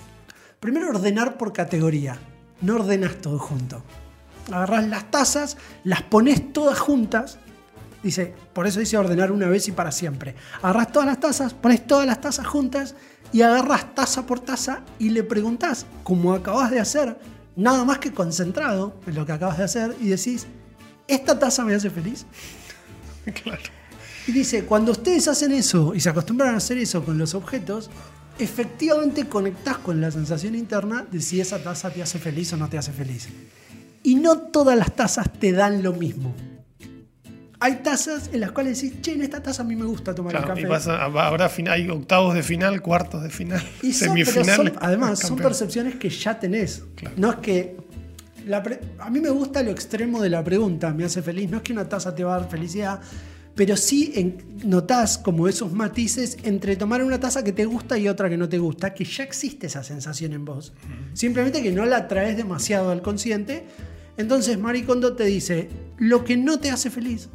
primero 0.59 0.89
ordenar 0.89 1.37
por 1.37 1.53
categoría, 1.53 2.17
no 2.61 2.75
ordenas 2.77 3.15
todo 3.21 3.37
junto. 3.37 3.83
Agarrás 4.51 4.87
las 4.87 5.11
tazas, 5.11 5.57
las 5.83 6.01
pones 6.01 6.51
todas 6.53 6.79
juntas, 6.79 7.37
dice, 8.07 8.33
por 8.53 8.67
eso 8.67 8.79
dice 8.79 8.97
ordenar 8.97 9.31
una 9.31 9.47
vez 9.47 9.67
y 9.67 9.71
para 9.71 9.91
siempre. 9.91 10.35
Agarrás 10.61 10.91
todas 10.91 11.07
las 11.07 11.19
tazas, 11.19 11.53
pones 11.53 11.85
todas 11.85 12.05
las 12.05 12.19
tazas 12.19 12.47
juntas 12.47 12.95
y 13.31 13.41
agarras 13.41 13.93
taza 13.93 14.25
por 14.25 14.39
taza 14.39 14.81
y 14.99 15.09
le 15.09 15.23
preguntás, 15.23 15.85
como 16.03 16.33
acabas 16.33 16.71
de 16.71 16.79
hacer, 16.79 17.17
nada 17.55 17.83
más 17.83 17.99
que 17.99 18.11
concentrado 18.11 18.99
en 19.05 19.15
lo 19.15 19.25
que 19.25 19.33
acabas 19.33 19.57
de 19.57 19.65
hacer, 19.65 19.95
y 19.99 20.07
decís, 20.07 20.47
¿esta 21.07 21.37
taza 21.37 21.63
me 21.65 21.75
hace 21.75 21.89
feliz? 21.89 22.25
claro. 23.43 23.61
Y 24.27 24.31
dice, 24.31 24.65
cuando 24.65 24.91
ustedes 24.91 25.27
hacen 25.27 25.51
eso 25.53 25.93
y 25.95 25.99
se 25.99 26.09
acostumbran 26.09 26.53
a 26.53 26.57
hacer 26.57 26.77
eso 26.77 27.03
con 27.03 27.17
los 27.17 27.33
objetos, 27.33 27.89
efectivamente 28.39 29.27
conectás 29.27 29.77
con 29.77 30.01
la 30.01 30.11
sensación 30.11 30.55
interna 30.55 31.05
de 31.09 31.21
si 31.21 31.39
esa 31.39 31.63
taza 31.63 31.89
te 31.89 32.01
hace 32.01 32.19
feliz 32.19 32.51
o 32.53 32.57
no 32.57 32.69
te 32.69 32.77
hace 32.77 32.91
feliz. 32.91 33.29
Y 34.03 34.15
no 34.15 34.37
todas 34.37 34.77
las 34.77 34.95
tazas 34.95 35.31
te 35.31 35.51
dan 35.51 35.81
lo 35.81 35.93
mismo. 35.93 36.33
Hay 37.59 37.77
tazas 37.77 38.29
en 38.33 38.39
las 38.41 38.51
cuales 38.51 38.79
decís, 38.79 39.01
che, 39.01 39.13
en 39.13 39.23
esta 39.23 39.41
taza 39.41 39.63
a 39.63 39.65
mí 39.65 39.75
me 39.75 39.85
gusta 39.85 40.13
tomar 40.13 40.31
Claro, 40.31 40.53
el 40.53 40.59
y 40.59 40.61
café. 40.61 40.67
pasa- 40.73 41.03
habrá 41.03 41.49
fin- 41.49 41.67
hay 41.69 41.89
octavos 41.89 42.35
de 42.35 42.43
final, 42.43 42.81
cuartos 42.83 43.23
de 43.23 43.29
final, 43.31 43.61
Y 43.81 43.93
son, 43.93 44.09
semifinales. 44.09 44.55
son- 44.55 44.73
además, 44.79 45.19
son 45.19 45.37
percepciones 45.37 45.95
que 45.95 46.09
ya 46.09 46.39
tenés. 46.39 46.83
Claro. 46.95 47.15
No 47.17 47.31
es 47.31 47.37
que. 47.37 47.77
la 48.45 48.63
pre- 48.63 48.79
a 48.99 49.09
mí 49.09 49.19
me 49.19 49.29
gusta 49.29 49.61
lo 49.63 49.71
extremo 49.71 50.21
de 50.21 50.29
la 50.29 50.41
pregunta, 50.43 50.93
me 50.93 51.03
hace 51.03 51.21
feliz. 51.21 51.49
No 51.49 51.57
es 51.57 51.63
que 51.63 51.73
una 51.73 51.89
taza 51.89 52.13
te 52.15 52.23
va 52.23 52.35
a 52.35 52.39
dar 52.41 52.49
felicidad, 52.49 53.01
pero 53.55 53.75
sí 53.75 54.11
en- 54.15 54.37
notás 54.63 55.17
como 55.17 55.47
esos 55.49 55.73
matices 55.73 56.37
entre 56.43 56.75
tomar 56.77 57.03
una 57.03 57.19
taza 57.19 57.43
que 57.43 57.51
te 57.51 57.65
gusta 57.65 57.97
y 57.97 58.07
otra 58.07 58.29
que 58.29 58.37
no 58.37 58.47
te 58.47 58.57
gusta, 58.59 58.93
que 58.93 59.03
ya 59.03 59.23
existe 59.23 59.65
esa 59.67 59.83
sensación 59.83 60.31
en 60.33 60.45
vos. 60.45 60.73
Simplemente 61.13 61.61
que 61.63 61.71
no 61.71 61.85
la 61.85 62.07
traes 62.07 62.37
demasiado 62.37 62.91
al 62.91 63.01
consciente. 63.01 63.65
Entonces, 64.15 64.57
Maricondo 64.59 65.13
te 65.15 65.25
dice: 65.25 65.67
lo 65.97 66.23
que 66.23 66.37
no 66.37 66.59
te 66.59 66.69
hace 66.69 66.89
feliz. 66.91 67.27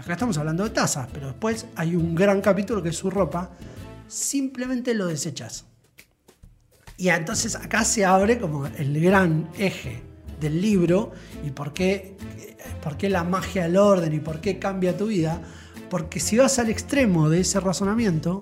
Acá 0.00 0.14
estamos 0.14 0.38
hablando 0.38 0.64
de 0.64 0.70
tazas, 0.70 1.08
pero 1.12 1.26
después 1.26 1.66
hay 1.76 1.94
un 1.94 2.14
gran 2.14 2.40
capítulo 2.40 2.82
que 2.82 2.88
es 2.88 2.96
su 2.96 3.10
ropa. 3.10 3.50
Simplemente 4.08 4.94
lo 4.94 5.06
desechas. 5.06 5.66
Y 6.96 7.10
entonces 7.10 7.54
acá 7.54 7.84
se 7.84 8.06
abre 8.06 8.38
como 8.38 8.66
el 8.66 8.98
gran 8.98 9.50
eje 9.58 10.02
del 10.40 10.58
libro 10.62 11.12
y 11.44 11.50
por 11.50 11.74
qué, 11.74 12.16
por 12.82 12.96
qué 12.96 13.10
la 13.10 13.24
magia 13.24 13.64
del 13.64 13.76
orden 13.76 14.14
y 14.14 14.20
por 14.20 14.40
qué 14.40 14.58
cambia 14.58 14.96
tu 14.96 15.08
vida. 15.08 15.42
Porque 15.90 16.18
si 16.18 16.38
vas 16.38 16.58
al 16.58 16.70
extremo 16.70 17.28
de 17.28 17.40
ese 17.40 17.60
razonamiento, 17.60 18.40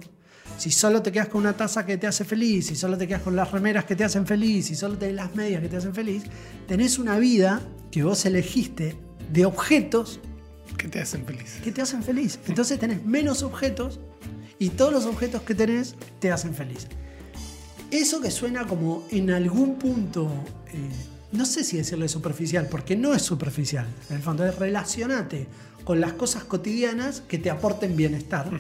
si 0.59 0.71
solo 0.71 1.03
te 1.03 1.11
quedas 1.11 1.27
con 1.27 1.41
una 1.41 1.57
taza 1.57 1.85
que 1.85 1.99
te 1.99 2.07
hace 2.07 2.25
feliz, 2.25 2.69
si 2.69 2.77
solo 2.77 2.97
te 2.97 3.09
quedas 3.09 3.23
con 3.23 3.35
las 3.35 3.51
remeras 3.51 3.85
que 3.85 3.97
te 3.97 4.05
hacen 4.05 4.29
feliz, 4.29 4.67
si 4.67 4.77
solo 4.77 4.97
tenés 4.97 5.17
las 5.17 5.35
medias 5.35 5.61
que 5.61 5.69
te 5.69 5.79
hacen 5.79 5.93
feliz, 5.93 6.23
tenés 6.69 7.01
una 7.01 7.19
vida 7.19 7.61
que 7.91 8.05
vos 8.05 8.25
elegiste 8.27 8.97
de 9.33 9.45
objetos 9.45 10.21
que 10.79 10.89
te 10.89 11.01
hacen 11.01 11.25
feliz. 11.27 11.59
que 11.63 11.73
te 11.73 11.83
hacen 11.83 12.03
feliz. 12.03 12.39
Entonces 12.49 12.79
tenés 12.79 13.05
menos 13.05 13.43
objetos 13.43 14.01
y 14.59 14.71
todos 14.71 14.93
los 14.93 15.05
objetos 15.07 15.43
que 15.43 15.55
tenés 15.55 15.95
te 16.21 16.31
hacen 16.33 16.55
feliz. 16.55 16.87
Eso 17.91 18.21
que 18.21 18.31
suena 18.31 18.67
como 18.67 19.05
en 19.11 19.31
algún 19.31 19.77
punto, 19.79 20.31
eh, 20.73 20.79
no 21.33 21.45
sé 21.47 21.65
si 21.65 21.77
decirle 21.79 22.09
superficial, 22.09 22.69
porque 22.71 22.97
no 22.97 23.15
es 23.15 23.23
superficial. 23.23 23.87
En 24.11 24.17
el 24.17 24.23
fondo 24.23 24.45
es 24.47 24.55
relacionate 24.57 25.47
con 25.85 26.01
las 26.01 26.13
cosas 26.13 26.45
cotidianas 26.45 27.23
que 27.23 27.39
te 27.39 27.51
aporten 27.51 27.97
bienestar. 27.97 28.51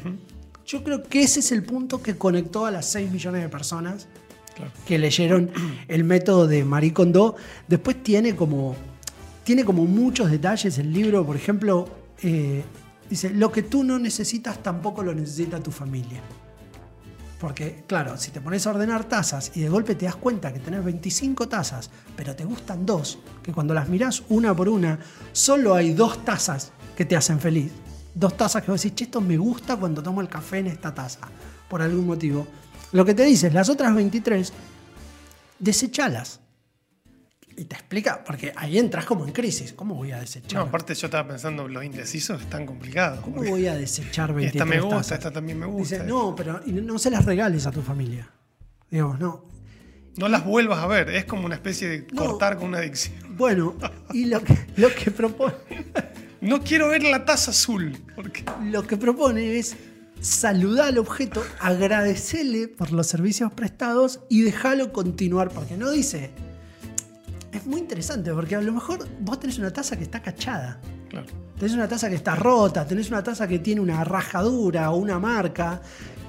Yo 0.67 0.83
creo 0.85 1.03
que 1.03 1.23
ese 1.23 1.41
es 1.41 1.53
el 1.53 1.63
punto 1.63 2.03
que 2.03 2.17
conectó 2.17 2.67
a 2.67 2.71
las 2.71 2.87
6 2.91 3.11
millones 3.11 3.43
de 3.43 3.49
personas 3.49 4.07
Claro. 4.55 4.73
que 4.87 4.99
leyeron 4.99 5.51
el 5.87 6.03
método 6.05 6.47
de 6.49 6.65
Marie 6.65 6.93
Kondo. 6.93 7.37
Después 7.69 8.03
tiene 8.03 8.35
como, 8.35 8.75
tiene 9.45 9.65
como 9.65 9.85
muchos 9.85 10.31
detalles 10.31 10.79
el 10.79 10.93
libro, 10.93 11.25
por 11.25 11.37
ejemplo, 11.37 11.89
eh, 12.23 12.65
dice, 13.09 13.31
lo 13.31 13.51
que 13.53 13.63
tú 13.63 13.85
no 13.85 13.99
necesitas 13.99 14.63
tampoco 14.63 15.03
lo 15.03 15.15
necesita 15.15 15.61
tu 15.61 15.71
familia. 15.71 16.21
Porque, 17.41 17.85
claro, 17.87 18.17
si 18.17 18.33
te 18.33 18.41
pones 18.41 18.67
a 18.67 18.71
ordenar 18.71 19.05
tazas 19.05 19.53
y 19.55 19.61
de 19.61 19.69
golpe 19.69 19.95
te 19.95 20.07
das 20.07 20.17
cuenta 20.17 20.53
que 20.53 20.59
tenés 20.59 20.85
25 20.85 21.49
tazas, 21.49 21.89
pero 22.17 22.35
te 22.35 22.45
gustan 22.45 22.85
dos, 22.85 23.19
que 23.43 23.53
cuando 23.53 23.75
las 23.75 23.89
mirás 23.89 24.25
una 24.29 24.55
por 24.55 24.69
una, 24.69 24.99
solo 25.33 25.75
hay 25.75 25.93
dos 25.93 26.25
tazas 26.25 26.73
que 26.97 27.05
te 27.05 27.15
hacen 27.15 27.39
feliz. 27.39 27.71
Dos 28.13 28.37
tazas 28.37 28.65
que 28.65 28.73
vos 28.73 28.83
decís, 28.83 28.97
che, 28.97 29.05
esto 29.05 29.21
me 29.21 29.37
gusta 29.37 29.77
cuando 29.77 30.03
tomo 30.03 30.21
el 30.21 30.29
café 30.29 30.59
en 30.59 30.67
esta 30.67 30.93
taza, 30.93 31.21
por 31.69 31.81
algún 31.81 32.07
motivo. 32.07 32.45
Lo 32.91 33.05
que 33.05 33.15
te 33.15 33.25
dices, 33.25 33.55
las 33.55 33.69
otras 33.69 33.95
23, 33.95 34.53
desechalas. 35.61 36.41
Y 37.59 37.65
te 37.65 37.75
explica, 37.75 38.23
porque 38.25 38.53
ahí 38.55 38.79
entras 38.79 39.05
como 39.05 39.27
en 39.27 39.33
crisis. 39.33 39.73
¿Cómo 39.73 39.95
voy 39.97 40.13
a 40.13 40.17
No, 40.17 40.21
desechar? 40.21 40.61
aparte 40.63 40.95
yo 40.95 41.07
estaba 41.09 41.27
pensando, 41.29 41.67
los 41.67 41.85
indecisos 41.85 42.41
están 42.41 42.65
complicados. 42.67 43.21
¿Cómo 43.21 43.43
voy 43.43 43.67
a 43.67 43.75
desechar 43.75 44.33
23 44.33 44.55
esta 44.55 44.65
me 44.65 44.81
gusta, 44.81 44.97
tazas? 44.99 45.13
esta 45.19 45.31
también 45.33 45.59
me 45.59 45.67
gusta. 45.67 45.97
Dice, 45.97 46.07
no, 46.09 46.35
pero 46.37 46.61
no- 46.65 46.83
no 46.83 46.99
se 46.99 47.11
las 47.11 47.25
regales 47.25 47.67
a 47.67 47.73
tu 47.73 47.83
familia. 47.83 48.31
Digamos, 48.91 49.19
no. 49.19 49.45
No 50.17 50.29
las 50.29 50.45
vuelvas 50.45 50.79
a 50.79 50.87
ver, 50.87 51.11
es 51.11 51.25
como 51.25 51.47
una 51.47 51.57
especie 51.57 51.89
de 51.89 52.07
No. 52.13 52.25
cortar 52.27 52.57
con 52.59 52.69
una 52.69 52.79
adicción. 52.79 53.15
Bueno, 53.37 53.77
y 54.13 54.25
lo 54.27 54.43
que, 54.43 54.57
lo 54.77 54.95
que 54.95 55.11
propone, 55.11 55.55
No 56.41 56.63
quiero 56.63 56.89
ver 56.89 57.03
la 57.03 57.25
taza 57.25 57.51
azul. 57.51 57.97
Porque... 58.15 58.45
lo 58.71 58.87
que 58.87 58.97
propone 58.97 59.59
es 59.59 59.77
saludar 60.21 60.89
al 60.89 60.99
objeto, 60.99 61.43
agradecerle 61.61 62.69
por 62.69 62.93
los 62.93 63.09
servicios 63.09 63.53
prestados 63.53 64.21
y 64.29 64.43
dejarlo 64.43 64.93
continuar. 64.93 65.49
Porque 65.51 65.77
no 65.77 65.91
dice. 65.91 66.31
Es 67.53 67.67
muy 67.67 67.81
interesante, 67.81 68.33
porque 68.33 68.57
a 68.57 68.61
lo 68.61 68.73
mejor 68.73 69.07
vos 69.21 69.41
tenés 69.41 69.59
una 69.59 69.73
taza 69.73 69.97
que 69.97 70.03
está 70.05 70.21
cachada. 70.21 70.81
Claro. 71.09 71.27
Tenés 71.59 71.75
una 71.75 71.89
taza 71.89 72.09
que 72.09 72.15
está 72.17 72.35
rota, 72.37 72.87
tenés 72.87 73.09
una 73.09 73.23
taza 73.23 73.49
que 73.49 73.59
tiene 73.59 73.81
una 73.81 74.05
rajadura 74.05 74.91
o 74.91 74.97
una 74.97 75.19
marca. 75.19 75.81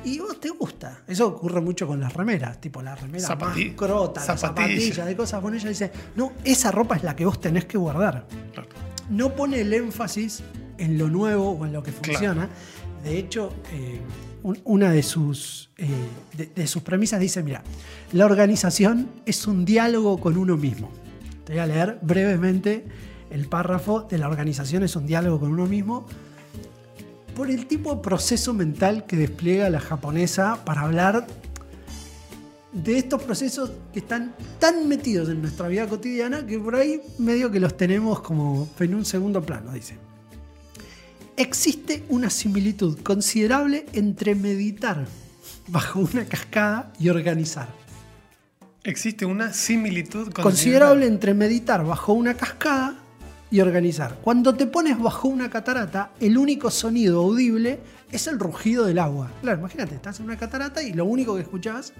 Y 0.06 0.18
vos 0.20 0.40
te 0.40 0.50
gusta. 0.50 1.02
Eso 1.08 1.28
ocurre 1.28 1.60
mucho 1.60 1.86
con 1.86 2.00
las 2.00 2.14
remeras. 2.14 2.62
Tipo 2.62 2.82
la 2.82 2.96
remera 2.96 3.28
Zapati- 3.28 3.68
más 3.72 3.76
crota, 3.76 4.22
la 4.26 4.38
zapatilla. 4.38 4.68
zapatilla, 4.80 5.06
de 5.06 5.16
cosas. 5.18 5.42
Con 5.42 5.54
ella 5.54 5.68
dice, 5.68 5.92
no, 6.16 6.32
esa 6.46 6.72
ropa 6.72 6.96
es 6.96 7.04
la 7.04 7.16
que 7.18 7.26
vos 7.26 7.40
tenés 7.42 7.66
que 7.66 7.78
guardar. 7.78 8.26
claro. 8.54 8.70
No 9.10 9.36
pone 9.36 9.60
el 9.62 9.74
énfasis 9.74 10.42
en 10.78 10.98
lo 10.98 11.10
nuevo 11.10 11.52
o 11.52 11.66
en 11.66 11.74
lo 11.74 11.84
que 11.84 11.92
funciona. 11.92 12.48
De 13.04 13.18
hecho, 13.18 13.52
eh, 13.74 14.00
un- 14.44 14.60
una 14.64 14.92
de 14.92 15.04
sus, 15.04 15.70
eh, 15.78 15.88
de, 16.38 16.46
de 16.46 16.68
sus 16.68 16.82
premisas 16.84 17.20
dice, 17.20 17.44
mira, 17.44 17.62
la 18.14 18.26
organización 18.26 19.10
es 19.26 19.48
un 19.48 19.66
diálogo 19.66 20.18
con 20.20 20.38
uno 20.38 20.56
mismo. 20.58 20.90
Voy 21.50 21.58
a 21.58 21.65
leer 21.65 21.98
brevemente 22.03 22.86
el 23.32 23.48
párrafo 23.48 24.01
de 24.01 24.20
la 24.20 24.27
organización 24.27 24.84
es 24.84 24.96
un 24.96 25.08
diálogo 25.08 25.39
con 25.39 25.51
uno 25.51 25.65
mismo 25.65 26.06
por 27.36 27.50
el 27.50 27.65
tipo 27.65 27.96
de 27.96 28.03
proceso 28.03 28.53
mental 28.53 29.08
que 29.08 29.15
despliega 29.18 29.68
la 29.72 29.79
japonesa 29.79 30.63
para 30.63 30.82
hablar 30.82 31.25
de 32.72 33.00
estos 33.00 33.24
procesos 33.24 33.72
que 33.91 33.98
están 33.98 34.36
tan 34.60 34.88
metidos 34.88 35.27
en 35.29 35.41
nuestra 35.41 35.68
vida 35.70 35.88
cotidiana 35.88 36.46
que 36.46 36.60
por 36.60 36.75
ahí 36.75 37.01
medio 37.18 37.50
que 37.50 37.60
los 37.60 37.75
tenemos 37.75 38.22
como 38.22 38.70
en 38.79 38.94
un 38.94 39.03
segundo 39.03 39.41
plano, 39.41 39.74
dice. 39.74 39.98
Existe 41.36 42.03
una 42.10 42.29
similitud 42.29 43.00
considerable 43.00 43.88
entre 43.94 44.36
meditar 44.36 45.08
bajo 45.68 46.01
una 46.01 46.25
cascada 46.25 46.94
y 47.00 47.10
organizar. 47.10 47.88
Existe 48.84 49.26
una 49.26 49.52
similitud 49.52 50.32
Considerable 50.32 51.06
entre 51.06 51.34
meditar 51.34 51.84
bajo 51.84 52.14
una 52.14 52.36
cascada 52.36 52.96
y 53.52 53.60
organizar. 53.60 54.18
Cuando 54.22 54.56
te 54.56 54.68
pones 54.68 54.98
bajo 54.98 55.28
una 55.28 55.50
catarata, 55.50 56.12
el 56.22 56.38
único 56.38 56.72
sonido 56.72 57.20
audible 57.22 57.80
es 58.10 58.28
el 58.28 58.40
rugido 58.40 58.86
del 58.86 59.00
agua. 59.00 59.32
Claro, 59.42 59.60
imagínate, 59.60 59.96
estás 59.96 60.20
en 60.20 60.28
una 60.28 60.38
catarata 60.38 60.82
y 60.82 60.94
lo 60.94 61.04
único 61.06 61.36
que 61.36 61.42
escuchás 61.42 61.92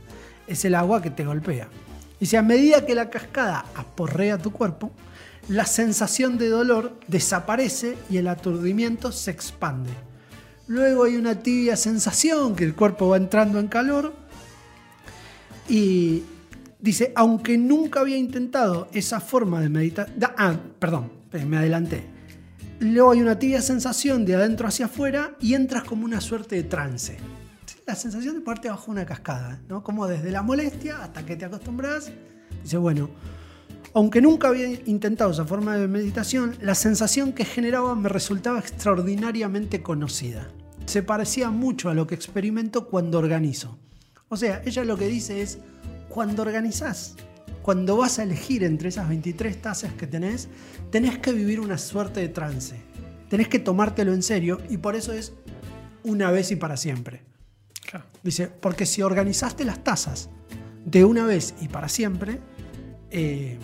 es 0.48 0.64
el 0.64 0.76
agua 0.76 1.02
que 1.02 1.10
te 1.10 1.26
golpea. 1.26 1.68
Y 2.20 2.28
si 2.28 2.38
a 2.38 2.42
medida 2.42 2.86
que 2.86 2.96
la 2.96 3.10
cascada 3.10 3.66
aporrea 3.76 4.38
tu 4.38 4.52
cuerpo, 4.52 4.92
la 5.50 5.66
sensación 5.66 6.38
de 6.38 6.48
dolor 6.48 6.98
desaparece 7.08 7.98
y 8.10 8.18
el 8.18 8.28
aturdimiento 8.28 9.12
se 9.12 9.32
expande. 9.32 9.92
Luego 10.68 11.04
hay 11.06 11.16
una 11.16 11.36
tibia 11.42 11.76
sensación 11.76 12.56
que 12.56 12.64
el 12.64 12.76
cuerpo 12.76 13.10
va 13.10 13.18
entrando 13.18 13.60
en 13.60 13.68
calor 13.68 14.14
y 15.68 16.24
dice, 16.80 17.12
aunque 17.16 17.58
nunca 17.58 18.00
había 18.00 18.18
intentado 18.18 18.88
esa 18.94 19.20
forma 19.20 19.62
de 19.62 19.70
meditar... 19.70 20.10
Ah, 20.38 20.58
perdón, 20.80 21.12
me 21.48 21.58
adelanté. 21.58 22.04
Luego 22.80 23.12
hay 23.12 23.22
una 23.22 23.38
tibia 23.38 23.62
sensación 23.62 24.26
de 24.26 24.36
adentro 24.36 24.68
hacia 24.68 24.86
afuera 24.86 25.36
y 25.42 25.54
entras 25.54 25.84
como 25.84 26.06
una 26.06 26.22
suerte 26.22 26.56
de 26.56 26.64
trance. 26.64 27.18
La 27.86 27.96
sensación 27.96 28.36
de 28.36 28.42
ponerte 28.42 28.70
bajo 28.70 28.92
una 28.92 29.06
cascada, 29.06 29.60
¿no? 29.68 29.84
Como 29.84 30.08
desde 30.08 30.32
la 30.32 30.44
molestia 30.44 31.04
hasta 31.04 31.26
que 31.26 31.36
te 31.36 31.46
acostumbras. 31.46 32.12
Dice, 32.64 32.78
bueno, 32.78 33.10
aunque 33.94 34.22
nunca 34.22 34.48
había 34.48 34.70
intentado 34.86 35.32
esa 35.32 35.46
forma 35.46 35.76
de 35.76 35.88
meditación, 35.88 36.56
la 36.62 36.76
sensación 36.76 37.34
que 37.34 37.46
generaba 37.46 37.96
me 37.96 38.08
resultaba 38.08 38.60
extraordinariamente 38.60 39.82
conocida. 39.82 40.48
Se 40.86 41.04
parecía 41.04 41.50
mucho 41.50 41.90
a 41.90 41.94
lo 41.94 42.08
que 42.08 42.16
experimento 42.16 42.88
cuando 42.88 43.18
organizo. 43.18 43.78
O 44.30 44.38
sea, 44.38 44.62
ella 44.66 44.84
lo 44.86 44.96
que 44.96 45.08
dice 45.08 45.42
es, 45.42 45.58
cuando 46.10 46.42
organizás, 46.42 47.16
cuando 47.62 47.98
vas 47.98 48.20
a 48.20 48.24
elegir 48.24 48.64
entre 48.64 48.90
esas 48.90 49.08
23 49.08 49.62
tazas 49.62 49.94
que 49.94 50.08
tenés, 50.08 50.50
tenés 50.92 51.20
que 51.20 51.32
vivir 51.32 51.60
una 51.60 51.78
suerte 51.78 52.20
de 52.20 52.30
trance. 52.30 52.76
Tenés 53.30 53.48
que 53.48 53.60
tomártelo 53.60 54.14
en 54.14 54.24
serio 54.24 54.60
y 54.70 54.78
por 54.78 54.96
eso 54.96 55.14
es 55.14 55.34
una 56.04 56.32
vez 56.32 56.52
y 56.52 56.56
para 56.56 56.78
siempre. 56.78 57.22
Claro. 57.88 58.06
Dice, 58.24 58.48
porque 58.48 58.86
si 58.86 59.02
organizaste 59.02 59.66
las 59.66 59.84
tazas 59.84 60.30
de 60.86 61.06
una 61.06 61.26
vez 61.26 61.54
y 61.62 61.68
para 61.68 61.90
siempre, 61.90 62.40
eh, 63.12 63.58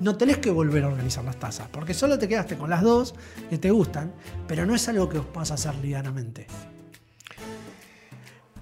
no 0.00 0.16
tenés 0.16 0.38
que 0.38 0.50
volver 0.50 0.84
a 0.84 0.88
organizar 0.88 1.24
las 1.24 1.38
tazas, 1.38 1.68
porque 1.68 1.94
solo 1.94 2.18
te 2.18 2.28
quedaste 2.28 2.56
con 2.56 2.70
las 2.70 2.82
dos 2.82 3.14
que 3.50 3.58
te 3.58 3.70
gustan, 3.70 4.12
pero 4.46 4.66
no 4.66 4.74
es 4.74 4.88
algo 4.88 5.08
que 5.08 5.18
os 5.18 5.50
a 5.50 5.54
hacer 5.54 5.74
livianamente. 5.76 6.46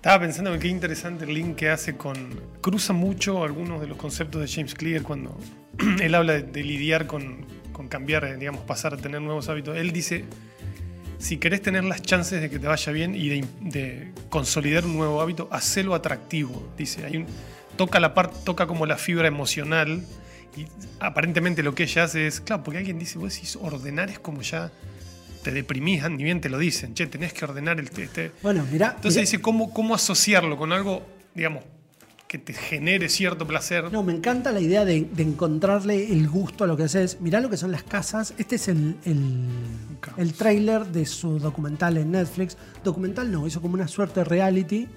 Estaba 0.03 0.19
pensando 0.19 0.53
en 0.53 0.59
qué 0.59 0.67
interesante 0.67 1.25
el 1.27 1.33
link 1.33 1.55
que 1.55 1.71
hace 1.71 1.97
con. 1.97 2.17
Cruza 2.61 2.93
mucho 2.93 3.45
algunos 3.45 3.81
de 3.81 3.87
los 3.87 3.97
conceptos 3.97 4.41
de 4.41 4.49
James 4.49 4.75
Clear 4.75 5.05
cuando 5.05 5.39
él 6.03 6.13
habla 6.17 6.41
de, 6.41 6.65
lidiar 6.65 7.07
con, 7.07 7.47
con 7.73 7.87
cambiar, 7.87 8.25
eh, 8.25 8.37
digamos, 8.37 8.63
pasar 8.63 8.95
a 8.95 8.97
tener 8.97 9.23
nuevos 9.23 9.49
hábitos. 9.49 9.77
Él 9.77 9.93
dice: 9.93 10.25
si 11.19 11.37
querés 11.37 11.63
tener 11.63 11.85
las 11.85 12.03
chances 12.03 12.41
de 12.41 12.51
que 12.51 12.59
te 12.59 12.67
vaya 12.67 12.91
bien 12.91 13.15
y 13.15 13.29
de, 13.29 13.45
de 13.61 14.13
consolidar 14.29 14.85
un 14.87 14.97
nuevo 14.97 15.21
hábito, 15.21 15.47
hacelo 15.53 15.95
atractivo. 15.95 16.69
Dice: 16.77 17.05
hay 17.05 17.19
un, 17.19 17.27
toca, 17.77 18.01
la 18.01 18.13
parte 18.13 18.39
toca 18.45 18.67
como 18.67 18.87
la 18.87 18.97
fibra 18.97 19.29
emocional. 19.29 20.05
Y 20.57 20.67
aparentemente 20.99 21.63
lo 21.63 21.77
que 21.77 21.85
ella 21.85 22.03
hace 22.03 22.27
es, 22.27 22.41
claro, 22.41 22.65
porque 22.65 22.79
alguien 22.79 22.99
dice, 22.99 23.21
vos 23.21 23.33
decís, 23.33 23.55
ordenar 23.55 24.11
es 24.11 24.19
como 24.19 24.43
ya 24.43 24.73
te 25.43 25.51
deprimís, 25.51 26.09
ni 26.11 26.25
bien 26.25 26.41
te 26.41 26.49
lo 26.49 26.59
dicen, 26.59 26.95
che, 26.95 27.07
tenés 27.07 27.33
que 27.33 27.45
ordenar 27.45 27.79
el... 27.79 27.87
Este, 27.87 28.33
Bueno, 28.43 28.67
mira, 28.71 28.93
entonces 28.97 29.23
dice, 29.23 29.41
¿cómo, 29.41 29.73
¿cómo 29.73 29.95
asociarlo 29.95 30.57
con 30.57 30.73
algo, 30.73 31.03
digamos, 31.35 31.65
que 32.29 32.39
te 32.39 32.53
genere 32.55 33.09
cierto 33.09 33.47
placer? 33.47 33.93
No, 33.93 34.03
me 34.03 34.15
encanta 34.15 34.53
la 34.53 34.61
idea 34.61 34.85
de, 34.85 35.03
de 35.13 35.23
encontrarle 35.23 36.13
el 36.13 36.29
gusto 36.29 36.65
a 36.65 36.67
lo 36.67 36.77
que 36.77 36.85
haces. 36.85 37.21
Mirá 37.21 37.41
lo 37.41 37.51
que 37.51 37.59
son 37.59 37.71
las 37.71 37.83
casas. 37.83 38.33
Este 38.39 38.57
es 38.57 38.69
el, 38.69 38.97
el, 39.05 39.49
el 40.17 40.33
trailer 40.33 40.87
de 40.87 41.05
su 41.05 41.39
documental 41.39 41.99
en 41.99 42.13
Netflix. 42.13 42.57
Documental 42.83 43.31
no, 43.31 43.47
hizo 43.47 43.61
como 43.61 43.75
una 43.75 43.87
suerte 43.87 44.21
de 44.21 44.25
reality, 44.25 44.89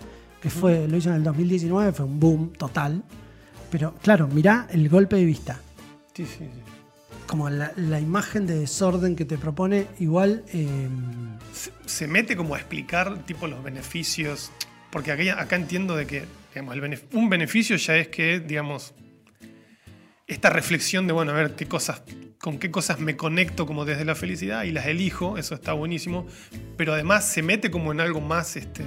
que 0.42 0.50
fue, 0.50 0.88
lo 0.88 0.96
hizo 0.96 1.10
en 1.10 1.16
el 1.16 1.24
2019, 1.24 1.92
fue 1.92 2.06
un 2.06 2.20
boom 2.20 2.54
total. 2.54 3.04
Pero 3.70 3.94
claro, 3.96 4.28
mirá 4.28 4.68
el 4.72 4.88
golpe 4.88 5.18
de 5.18 5.26
vista. 5.26 5.60
Sí, 6.14 6.26
sí, 6.26 6.46
sí. 6.46 6.65
Como 7.36 7.50
la, 7.50 8.00
imagen 8.00 8.48
de 8.48 8.58
desorden 8.58 9.18
que 9.18 9.26
te 9.26 9.38
propone, 9.38 9.88
igual... 10.00 10.46
eh, 10.54 10.88
Se, 11.86 12.08
mete 12.08 12.38
como 12.38 12.56
a 12.56 12.60
explicar, 12.60 13.26
tipo, 13.26 13.46
los 13.46 13.62
beneficios, 13.62 14.54
porque 14.90 15.12
acá, 15.12 15.42
acá 15.42 15.58
entiendo 15.58 15.98
de 15.98 16.08
que, 16.08 16.24
digamos, 16.54 16.78
un 17.12 17.30
beneficio 17.30 17.76
ya 17.76 17.98
es 17.98 18.08
que, 18.08 18.40
digamos, 18.40 18.94
esta 20.28 20.50
reflexión 20.50 21.08
de, 21.08 21.12
bueno, 21.12 21.34
a 21.34 21.36
ver 21.36 21.56
qué 21.56 21.66
cosas, 21.66 22.04
con 22.40 22.58
qué 22.58 22.72
cosas 22.72 23.02
me 23.02 23.18
conecto 23.18 23.66
como 23.66 23.84
desde 23.84 24.06
la 24.06 24.16
felicidad 24.16 24.64
y 24.64 24.72
las 24.72 24.86
elijo, 24.86 25.38
eso 25.38 25.56
está 25.56 25.74
buenísimo, 25.74 26.26
pero 26.78 26.94
además 26.94 27.28
se 27.28 27.44
mete 27.44 27.70
como 27.70 27.92
en 27.92 28.00
algo 28.00 28.22
más, 28.22 28.56
este, 28.56 28.86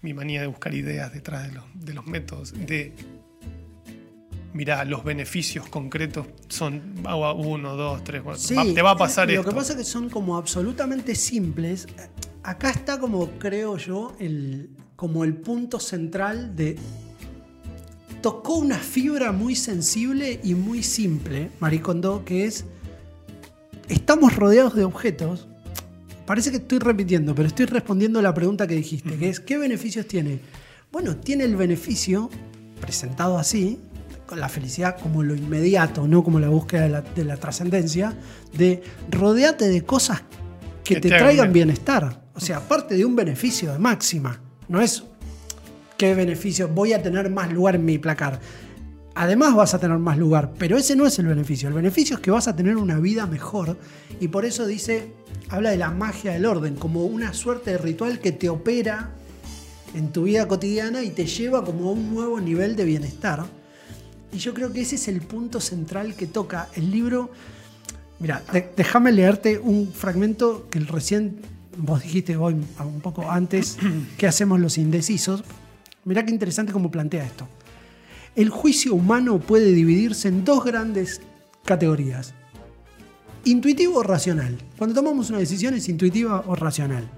mi 0.00 0.14
manía 0.14 0.42
de 0.42 0.46
buscar 0.46 0.76
ideas 0.76 1.12
detrás 1.12 1.48
de 1.48 1.54
los, 1.54 1.64
de 1.74 1.92
los 1.92 2.06
métodos, 2.06 2.52
de, 2.52 2.92
mirá, 4.58 4.84
los 4.84 5.04
beneficios 5.04 5.68
concretos 5.68 6.26
son 6.48 6.94
uno, 7.36 7.76
dos, 7.76 8.02
tres, 8.02 8.22
cuatro, 8.24 8.42
Sí, 8.42 8.54
va- 8.56 8.64
te 8.74 8.82
va 8.82 8.90
a 8.90 8.96
pasar 8.96 9.28
lo 9.28 9.34
esto. 9.34 9.48
que 9.50 9.54
pasa 9.54 9.72
es 9.74 9.78
que 9.78 9.84
son 9.84 10.10
como 10.10 10.36
absolutamente 10.36 11.14
simples. 11.14 11.86
Acá 12.42 12.70
está 12.70 12.98
como, 12.98 13.30
creo 13.38 13.76
yo, 13.76 14.16
el, 14.18 14.70
como 14.96 15.22
el 15.22 15.34
punto 15.34 15.78
central 15.78 16.56
de... 16.56 16.76
Tocó 18.20 18.56
una 18.56 18.78
fibra 18.78 19.30
muy 19.30 19.54
sensible 19.54 20.40
y 20.42 20.54
muy 20.54 20.82
simple, 20.82 21.50
Maricondo, 21.60 22.24
que 22.24 22.46
es... 22.46 22.64
Estamos 23.88 24.34
rodeados 24.34 24.74
de 24.74 24.84
objetos. 24.84 25.46
Parece 26.26 26.50
que 26.50 26.56
estoy 26.56 26.80
repitiendo, 26.80 27.32
pero 27.34 27.46
estoy 27.46 27.66
respondiendo 27.66 28.18
a 28.18 28.22
la 28.22 28.34
pregunta 28.34 28.66
que 28.66 28.74
dijiste, 28.74 29.16
que 29.16 29.28
es, 29.28 29.38
¿qué 29.40 29.56
beneficios 29.56 30.06
tiene? 30.06 30.40
Bueno, 30.90 31.16
tiene 31.16 31.44
el 31.44 31.54
beneficio, 31.56 32.28
presentado 32.80 33.38
así, 33.38 33.78
la 34.36 34.48
felicidad 34.48 34.98
como 35.00 35.22
lo 35.22 35.34
inmediato, 35.34 36.06
no 36.06 36.22
como 36.22 36.38
la 36.40 36.48
búsqueda 36.48 36.82
de 36.82 36.88
la, 36.88 37.00
de 37.02 37.24
la 37.24 37.36
trascendencia, 37.36 38.14
de 38.56 38.82
rodeate 39.10 39.68
de 39.68 39.82
cosas 39.84 40.22
que, 40.84 40.94
Que 40.94 41.00
te, 41.00 41.08
traigan 41.08 41.52
bien. 41.52 41.66
bienestar. 41.66 42.22
O 42.34 42.40
sea, 42.40 42.58
aparte 42.58 42.96
de 42.96 43.04
un 43.04 43.16
beneficio 43.16 43.72
de 43.72 43.78
máxima, 43.78 44.40
no 44.68 44.80
es 44.80 45.02
qué 45.96 46.14
beneficio, 46.14 46.68
voy 46.68 46.92
a 46.92 47.02
tener 47.02 47.28
más 47.30 47.52
lugar 47.52 47.74
en 47.74 47.84
mi 47.84 47.98
placar. 47.98 48.40
Además 49.14 49.56
vas 49.56 49.74
a 49.74 49.80
tener 49.80 49.98
más 49.98 50.16
lugar, 50.16 50.52
pero 50.56 50.76
ese 50.76 50.94
no 50.94 51.04
es 51.04 51.18
el 51.18 51.26
beneficio. 51.26 51.68
El 51.68 51.74
beneficio 51.74 52.16
es 52.16 52.22
que 52.22 52.30
vas 52.30 52.46
a 52.46 52.54
tener 52.54 52.76
una 52.76 53.00
vida 53.00 53.26
mejor 53.26 53.76
y 54.20 54.28
por 54.28 54.44
eso 54.44 54.64
dice, 54.64 55.12
habla 55.48 55.70
de 55.70 55.76
la 55.76 55.90
magia 55.90 56.32
del 56.32 56.46
orden, 56.46 56.76
como 56.76 57.04
una 57.04 57.34
suerte 57.34 57.72
de 57.72 57.78
ritual 57.78 58.20
que 58.20 58.30
te 58.30 58.48
opera 58.48 59.10
en 59.94 60.12
tu 60.12 60.22
vida 60.24 60.46
cotidiana 60.46 61.02
y 61.02 61.10
te 61.10 61.26
lleva 61.26 61.64
como 61.64 61.88
a 61.88 61.92
un 61.92 62.14
nuevo 62.14 62.40
nivel 62.40 62.76
de 62.76 62.84
bienestar. 62.84 63.44
Y 64.32 64.38
yo 64.38 64.52
creo 64.54 64.72
que 64.72 64.82
ese 64.82 64.96
es 64.96 65.08
el 65.08 65.20
punto 65.22 65.60
central 65.60 66.14
que 66.14 66.26
toca 66.26 66.68
el 66.74 66.90
libro. 66.90 67.30
Mira, 68.20 68.42
de- 68.52 68.70
déjame 68.76 69.12
leerte 69.12 69.58
un 69.58 69.90
fragmento 69.92 70.68
que 70.70 70.80
recién 70.80 71.40
vos 71.76 72.02
dijiste 72.02 72.36
hoy 72.36 72.54
un 72.54 73.00
poco 73.00 73.30
antes 73.30 73.78
que 74.18 74.26
hacemos 74.26 74.60
los 74.60 74.76
indecisos. 74.78 75.44
Mirá 76.04 76.24
qué 76.24 76.30
interesante 76.32 76.72
cómo 76.72 76.90
plantea 76.90 77.24
esto. 77.24 77.48
El 78.36 78.50
juicio 78.50 78.94
humano 78.94 79.38
puede 79.40 79.72
dividirse 79.72 80.28
en 80.28 80.44
dos 80.44 80.64
grandes 80.64 81.20
categorías. 81.64 82.34
Intuitivo 83.44 83.98
o 83.98 84.02
racional. 84.02 84.58
Cuando 84.76 84.94
tomamos 84.94 85.30
una 85.30 85.38
decisión 85.38 85.74
es 85.74 85.88
intuitiva 85.88 86.44
o 86.46 86.54
racional. 86.54 87.08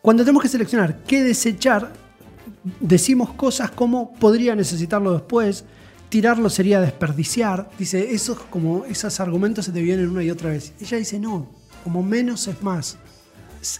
Cuando 0.00 0.24
tenemos 0.24 0.42
que 0.42 0.48
seleccionar 0.48 1.02
qué 1.06 1.22
desechar, 1.22 1.92
decimos 2.80 3.32
cosas 3.34 3.70
como 3.70 4.12
podría 4.14 4.54
necesitarlo 4.54 5.12
después, 5.12 5.64
tirarlo 6.08 6.50
sería 6.50 6.80
desperdiciar. 6.80 7.70
Dice, 7.78 8.12
esos, 8.12 8.38
como, 8.38 8.84
esos 8.86 9.20
argumentos 9.20 9.64
se 9.64 9.72
te 9.72 9.82
vienen 9.82 10.08
una 10.08 10.22
y 10.22 10.30
otra 10.30 10.50
vez. 10.50 10.72
Ella 10.80 10.98
dice, 10.98 11.18
no, 11.18 11.48
como 11.84 12.02
menos 12.02 12.46
es 12.48 12.62
más. 12.62 12.98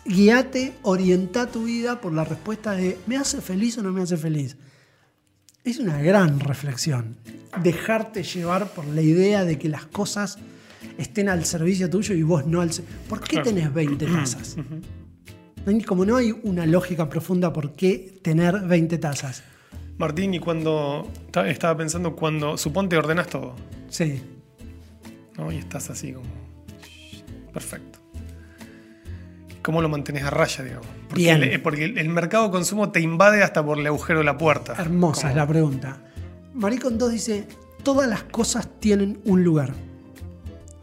guíate, 0.04 0.74
orienta 0.82 1.46
tu 1.46 1.64
vida 1.64 2.00
por 2.00 2.12
la 2.12 2.24
respuesta 2.24 2.72
de 2.72 2.98
¿me 3.06 3.16
hace 3.16 3.40
feliz 3.40 3.78
o 3.78 3.82
no 3.82 3.92
me 3.92 4.02
hace 4.02 4.16
feliz? 4.16 4.56
Es 5.64 5.78
una 5.78 6.00
gran 6.00 6.40
reflexión. 6.40 7.16
Dejarte 7.62 8.22
llevar 8.22 8.72
por 8.72 8.86
la 8.86 9.02
idea 9.02 9.44
de 9.44 9.58
que 9.58 9.68
las 9.68 9.86
cosas 9.86 10.38
estén 10.96 11.28
al 11.28 11.44
servicio 11.44 11.90
tuyo 11.90 12.14
y 12.14 12.22
vos 12.22 12.46
no 12.46 12.60
al 12.60 12.72
servicio. 12.72 12.98
¿Por 13.08 13.20
qué 13.20 13.40
tenés 13.40 13.72
20 13.72 14.06
tazas? 14.06 14.56
No 15.68 15.74
hay- 15.76 15.82
Como 15.82 16.06
no 16.06 16.16
hay 16.16 16.34
una 16.44 16.64
lógica 16.64 17.10
profunda 17.10 17.52
por 17.52 17.72
qué 17.74 18.20
tener 18.22 18.58
20 18.60 18.96
tazas. 18.96 19.42
Martín, 19.98 20.32
y 20.32 20.38
cuando 20.38 21.06
ta- 21.30 21.46
estaba 21.48 21.76
pensando, 21.76 22.16
cuando 22.16 22.56
suponte 22.56 22.96
ordenas 22.96 23.26
todo, 23.26 23.54
Sí. 23.90 24.22
¿no? 25.36 25.52
Y 25.52 25.56
estás 25.58 25.90
así 25.90 26.12
como. 26.14 26.26
Perfecto. 27.52 27.98
¿Cómo 29.62 29.82
lo 29.82 29.90
mantenés 29.90 30.22
a 30.24 30.30
raya, 30.30 30.64
digamos? 30.64 30.86
Porque, 31.08 31.22
Bien. 31.22 31.42
el, 31.42 31.60
porque 31.60 31.84
el- 31.84 31.98
el 31.98 32.08
mercado 32.08 32.44
de 32.46 32.50
consumo 32.52 32.90
te 32.90 33.00
invade 33.00 33.42
hasta 33.42 33.62
por 33.62 33.78
el 33.78 33.86
agujero 33.86 34.20
de 34.20 34.24
la 34.24 34.38
puerta. 34.38 34.74
Hermosa 34.78 35.20
Como- 35.22 35.30
es 35.32 35.36
la 35.36 35.46
pregunta. 35.46 36.02
Maricón 36.54 36.96
2 36.96 37.12
dice, 37.12 37.46
todas 37.82 38.08
las 38.08 38.22
cosas 38.22 38.68
tienen 38.80 39.20
un 39.26 39.44
lugar. 39.44 39.74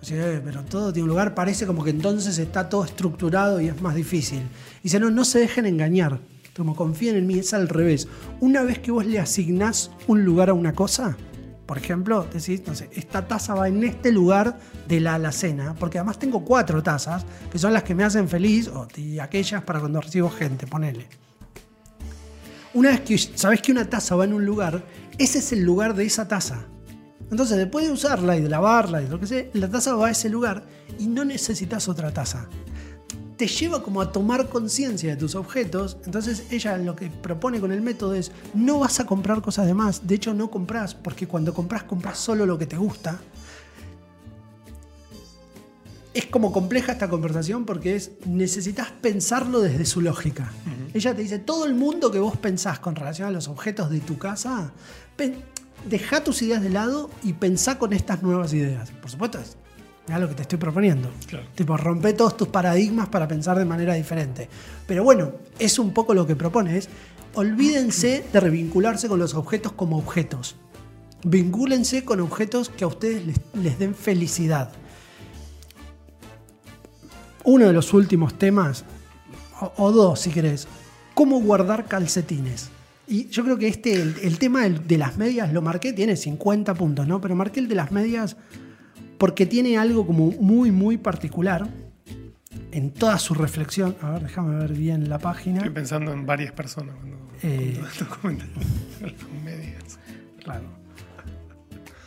O 0.01 0.05
sea, 0.07 0.33
eh, 0.33 0.41
pero 0.45 0.61
todo 0.61 0.93
tiene 0.93 1.05
un 1.05 1.09
lugar, 1.09 1.33
parece 1.33 1.65
como 1.65 1.83
que 1.83 1.89
entonces 1.89 2.37
está 2.37 2.69
todo 2.69 2.85
estructurado 2.85 3.59
y 3.59 3.69
es 3.69 3.81
más 3.81 3.95
difícil. 3.95 4.43
Dice, 4.85 4.99
no, 4.99 5.09
no 5.09 5.25
se 5.25 5.39
dejen 5.39 5.65
engañar. 5.65 6.19
Como 6.55 6.75
confíen 6.75 7.15
en 7.15 7.25
mí, 7.25 7.39
es 7.39 7.55
al 7.55 7.69
revés. 7.69 8.07
Una 8.39 8.61
vez 8.61 8.77
que 8.77 8.91
vos 8.91 9.03
le 9.03 9.17
asignás 9.17 9.89
un 10.05 10.23
lugar 10.23 10.51
a 10.51 10.53
una 10.53 10.73
cosa, 10.73 11.17
por 11.65 11.79
ejemplo, 11.79 12.27
decís, 12.31 12.61
no 12.67 12.75
sé, 12.75 12.91
esta 12.93 13.27
taza 13.27 13.55
va 13.55 13.67
en 13.67 13.83
este 13.83 14.11
lugar 14.11 14.59
de 14.87 14.99
la 14.99 15.15
alacena, 15.15 15.73
porque 15.73 15.97
además 15.97 16.19
tengo 16.19 16.45
cuatro 16.45 16.83
tazas, 16.83 17.25
que 17.51 17.57
son 17.57 17.73
las 17.73 17.81
que 17.81 17.95
me 17.95 18.03
hacen 18.03 18.29
feliz, 18.29 18.67
o, 18.67 18.87
y 18.95 19.17
aquellas 19.17 19.63
para 19.63 19.79
cuando 19.79 20.01
recibo 20.01 20.29
gente, 20.29 20.67
ponele. 20.67 21.07
Una 22.75 22.91
vez 22.91 23.01
que 23.01 23.17
sabes 23.17 23.63
que 23.63 23.71
una 23.71 23.89
taza 23.89 24.15
va 24.15 24.25
en 24.25 24.33
un 24.33 24.45
lugar, 24.45 24.83
ese 25.17 25.39
es 25.39 25.51
el 25.51 25.63
lugar 25.63 25.95
de 25.95 26.05
esa 26.05 26.27
taza. 26.27 26.67
Entonces, 27.31 27.57
después 27.57 27.87
de 27.87 27.91
usarla 27.91 28.37
y 28.37 28.41
de 28.41 28.49
lavarla 28.49 29.01
y 29.01 29.07
lo 29.07 29.19
que 29.19 29.25
sea, 29.25 29.45
la 29.53 29.67
taza 29.67 29.95
va 29.95 30.09
a 30.09 30.11
ese 30.11 30.29
lugar 30.29 30.63
y 30.99 31.07
no 31.07 31.25
necesitas 31.25 31.89
otra 31.89 32.13
taza. 32.13 32.47
Te 33.37 33.47
lleva 33.47 33.83
como 33.83 34.01
a 34.01 34.11
tomar 34.11 34.47
conciencia 34.47 35.09
de 35.09 35.17
tus 35.17 35.35
objetos. 35.35 35.97
Entonces, 36.05 36.45
ella 36.51 36.77
lo 36.77 36.95
que 36.95 37.09
propone 37.09 37.59
con 37.59 37.71
el 37.71 37.81
método 37.81 38.13
es: 38.13 38.31
no 38.53 38.79
vas 38.79 38.99
a 38.99 39.05
comprar 39.05 39.41
cosas 39.41 39.65
de 39.65 39.73
más. 39.73 40.07
De 40.07 40.15
hecho, 40.15 40.33
no 40.33 40.49
compras, 40.49 40.95
porque 40.95 41.27
cuando 41.27 41.53
compras, 41.53 41.83
compras 41.83 42.17
solo 42.17 42.45
lo 42.45 42.57
que 42.57 42.65
te 42.65 42.77
gusta. 42.77 43.19
Es 46.13 46.27
como 46.27 46.53
compleja 46.53 46.93
esta 46.93 47.09
conversación 47.09 47.65
porque 47.65 47.97
es 47.97 48.11
necesitas 48.25 48.89
pensarlo 48.89 49.59
desde 49.59 49.83
su 49.83 49.99
lógica. 49.99 50.49
Ella 50.93 51.13
te 51.13 51.23
dice, 51.23 51.39
todo 51.39 51.65
el 51.65 51.75
mundo 51.75 52.09
que 52.09 52.19
vos 52.19 52.37
pensás 52.37 52.79
con 52.79 52.95
relación 52.95 53.27
a 53.27 53.31
los 53.31 53.49
objetos 53.49 53.89
de 53.89 53.99
tu 53.99 54.17
casa, 54.17 54.71
deja 55.89 56.23
tus 56.23 56.41
ideas 56.41 56.61
de 56.61 56.69
lado 56.69 57.09
y 57.21 57.33
pensá 57.33 57.77
con 57.77 57.91
estas 57.91 58.23
nuevas 58.23 58.53
ideas. 58.53 58.91
Por 58.91 59.11
supuesto, 59.11 59.39
es 59.39 59.57
mirá 60.07 60.19
lo 60.19 60.29
que 60.29 60.35
te 60.35 60.43
estoy 60.43 60.59
proponiendo. 60.59 61.09
Claro. 61.27 61.45
Tipo, 61.55 61.77
rompe 61.77 62.13
todos 62.13 62.37
tus 62.37 62.47
paradigmas 62.47 63.09
para 63.09 63.27
pensar 63.27 63.57
de 63.57 63.65
manera 63.65 63.93
diferente. 63.93 64.47
Pero 64.87 65.03
bueno, 65.03 65.33
es 65.59 65.79
un 65.79 65.93
poco 65.93 66.13
lo 66.13 66.27
que 66.27 66.35
propone, 66.35 66.77
es 66.77 66.89
olvídense 67.33 68.23
de 68.31 68.39
revincularse 68.39 69.07
con 69.07 69.19
los 69.19 69.33
objetos 69.33 69.73
como 69.73 69.97
objetos. 69.97 70.55
Vincúlense 71.23 72.05
con 72.05 72.19
objetos 72.19 72.69
que 72.69 72.83
a 72.83 72.87
ustedes 72.87 73.25
les, 73.25 73.37
les 73.53 73.79
den 73.79 73.95
felicidad. 73.95 74.71
Uno 77.43 77.67
de 77.67 77.73
los 77.73 77.93
últimos 77.93 78.37
temas, 78.37 78.85
o, 79.59 79.71
o 79.77 79.91
dos 79.91 80.21
si 80.21 80.29
querés, 80.29 80.67
cómo 81.13 81.39
guardar 81.41 81.85
calcetines. 81.85 82.69
Y 83.07 83.27
yo 83.27 83.43
creo 83.43 83.57
que 83.57 83.67
este, 83.67 83.93
el, 83.93 84.15
el 84.21 84.39
tema 84.39 84.67
de 84.67 84.97
las 84.97 85.17
medias 85.17 85.53
lo 85.53 85.61
marqué, 85.61 85.93
tiene 85.93 86.15
50 86.15 86.73
puntos, 86.73 87.07
¿no? 87.07 87.21
Pero 87.21 87.35
marqué 87.35 87.59
el 87.59 87.67
de 87.67 87.75
las 87.75 87.91
medias 87.91 88.35
porque 89.17 89.45
tiene 89.45 89.77
algo 89.77 90.05
como 90.05 90.31
muy, 90.31 90.71
muy 90.71 90.97
particular 90.97 91.67
en 92.71 92.91
toda 92.91 93.17
su 93.19 93.33
reflexión. 93.33 93.95
A 94.01 94.11
ver, 94.11 94.23
déjame 94.23 94.55
ver 94.57 94.73
bien 94.73 95.09
la 95.09 95.19
página. 95.19 95.57
Estoy 95.57 95.71
pensando 95.73 96.11
en 96.13 96.25
varias 96.25 96.51
personas 96.51 96.95
cuando, 96.95 97.17
Eh. 97.43 97.73
cuando 97.73 97.87
estos 97.91 98.07
comentarios. 98.09 98.57
Las 99.01 99.43
medias. 99.43 99.99
Claro. 100.43 100.65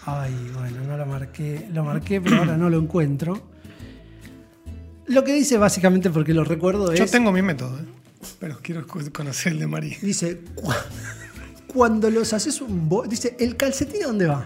Ay, 0.07 0.35
bueno, 0.55 0.85
no 0.87 0.97
lo 0.97 1.07
marqué. 1.07 1.69
Lo 1.73 1.85
marqué, 1.85 2.21
pero 2.21 2.39
ahora 2.39 2.57
no 2.57 2.71
lo 2.71 2.79
encuentro. 2.79 3.43
Lo 5.07 5.25
que 5.25 5.33
dice 5.35 5.57
básicamente, 5.59 6.11
porque 6.11 6.35
lo 6.35 6.45
recuerdo, 6.45 6.93
es. 6.93 6.99
Yo 6.99 7.07
tengo 7.07 7.33
mi 7.33 7.43
método, 7.43 7.79
¿eh? 7.79 7.85
pero 8.39 8.59
quiero 8.63 8.87
co- 8.87 9.01
conocer 9.13 9.53
el 9.53 9.59
de 9.61 9.67
María. 9.67 9.97
Dice, 10.03 10.41
"Cu- 10.55 10.71
cuando 11.67 12.11
los 12.11 12.33
haces 12.33 12.61
un... 12.61 12.89
Dice, 13.09 13.37
¿el 13.39 13.57
calcetín 13.57 14.03
dónde 14.03 14.27
va? 14.27 14.45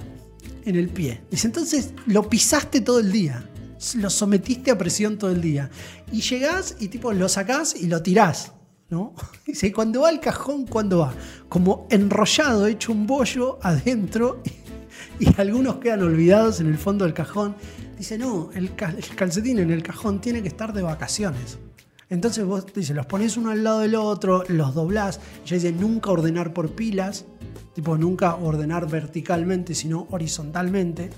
En 0.64 0.76
el 0.76 0.88
pie. 0.88 1.22
Dice, 1.30 1.46
entonces 1.46 1.92
lo 2.06 2.28
pisaste 2.28 2.80
todo 2.80 3.00
el 3.00 3.10
día. 3.10 3.48
Lo 3.96 4.10
sometiste 4.10 4.70
a 4.70 4.78
presión 4.78 5.18
todo 5.18 5.30
el 5.30 5.40
día. 5.40 5.70
Y 6.12 6.20
llegás 6.20 6.76
y 6.78 6.88
tipo 6.88 7.12
lo 7.12 7.28
sacás 7.28 7.74
y 7.74 7.86
lo 7.86 8.02
tirás. 8.02 8.52
¿no? 8.90 9.14
Dice, 9.46 9.68
"Y 9.68 9.72
cuando 9.72 10.02
va 10.02 10.08
al 10.08 10.20
cajón, 10.20 10.66
¿cuándo 10.66 10.98
va? 10.98 11.14
Como 11.48 11.86
enrollado, 11.90 12.66
hecho 12.66 12.92
un 12.92 13.06
bollo 13.06 13.58
adentro 13.62 14.42
y, 15.18 15.26
algunos 15.40 15.76
quedan 15.76 16.02
olvidados 16.02 16.60
en 16.60 16.68
el 16.68 16.78
fondo 16.78 17.04
del 17.04 17.14
cajón. 17.14 17.56
Dice, 17.98 18.18
no, 18.18 18.50
el 18.54 18.74
calcetín 18.74 19.58
en 19.58 19.70
el 19.70 19.82
cajón 19.82 20.20
tiene 20.20 20.42
que 20.42 20.48
estar 20.48 20.72
de 20.72 20.82
vacaciones. 20.82 21.58
Entonces 22.12 22.44
vos 22.44 22.66
dice, 22.74 22.92
los 22.92 23.06
pones 23.06 23.38
uno 23.38 23.52
al 23.52 23.64
lado 23.64 23.80
del 23.80 23.94
otro, 23.94 24.44
los 24.48 24.74
doblás. 24.74 25.18
Ya 25.46 25.54
dice, 25.56 25.72
nunca 25.72 26.10
ordenar 26.10 26.52
por 26.52 26.72
pilas, 26.72 27.24
tipo 27.74 27.96
nunca 27.96 28.34
ordenar 28.36 28.88
verticalmente, 28.88 29.74
sino 29.74 30.06
horizontalmente. 30.10 31.10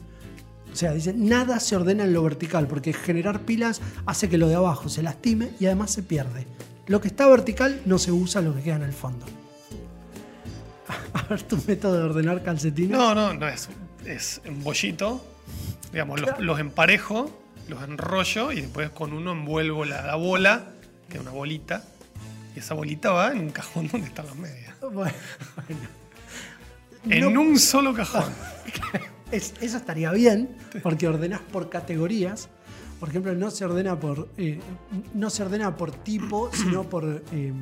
O 0.73 0.77
sea, 0.77 0.93
dice, 0.93 1.13
nada 1.15 1.61
se 1.61 1.77
ordena 1.77 2.05
en 2.05 2.13
lo 2.13 2.23
vertical, 2.23 2.67
porque 2.67 2.93
generar 2.93 3.43
pilas 3.43 3.81
hace 4.07 4.29
que 4.29 4.39
lo 4.39 4.49
de 4.49 4.57
abajo 4.57 4.89
se 4.89 5.03
lastime 5.03 5.51
y 5.61 5.67
además 5.67 5.93
se 5.93 6.03
pierde. 6.03 6.47
Lo 6.87 7.01
que 7.01 7.09
está 7.09 7.27
vertical 7.29 7.81
no 7.87 7.99
se 7.99 8.13
usa 8.13 8.41
lo 8.43 8.55
que 8.55 8.63
queda 8.63 8.77
en 8.77 8.83
el 8.83 8.93
fondo. 8.93 9.25
A 11.15 11.23
ver 11.23 11.43
tu 11.43 11.59
método 11.67 11.99
de 11.99 12.03
ordenar 12.05 12.43
calcetines. 12.43 12.91
No, 12.91 13.15
no, 13.15 13.33
no 13.35 13.49
es, 13.49 13.69
es 14.05 14.41
un 14.47 14.63
bollito. 14.63 15.25
Digamos, 15.93 16.21
los, 16.21 16.41
los 16.41 16.59
emparejo, 16.59 17.31
los 17.69 17.83
enrollo 17.83 18.51
y 18.51 18.63
después 18.63 18.91
con 18.91 19.13
uno 19.13 19.33
envuelvo 19.33 19.85
la, 19.85 20.05
la 20.05 20.17
bola, 20.17 20.73
que 21.09 21.19
es 21.19 21.23
una 21.23 21.31
bolita. 21.31 21.85
Y 22.55 22.59
esa 22.59 22.75
bolita 22.75 23.13
va 23.13 23.33
en 23.33 23.39
un 23.39 23.51
cajón 23.51 23.89
donde 23.93 24.09
están 24.09 24.27
las 24.27 24.37
medias. 24.37 24.75
Bueno, 24.93 25.15
En 27.09 27.33
No- 27.33 27.41
un 27.41 27.59
solo 27.59 27.93
cajón. 27.95 28.25
Es- 29.31 29.55
eso 29.61 29.77
estaría 29.79 30.13
bien, 30.13 30.57
porque 30.83 31.09
ordenás 31.09 31.41
por 31.41 31.69
categorías. 31.69 32.49
Por 33.01 33.09
ejemplo, 33.09 33.35
no 33.35 33.51
se 33.51 33.65
ordena 33.65 33.99
por. 33.99 34.29
eh, 34.37 34.61
no 35.13 35.29
se 35.31 35.43
ordena 35.43 35.77
por 35.77 35.91
tipo, 35.91 36.51
sino 36.55 36.85
por. 36.85 37.23
eh, 37.33 37.53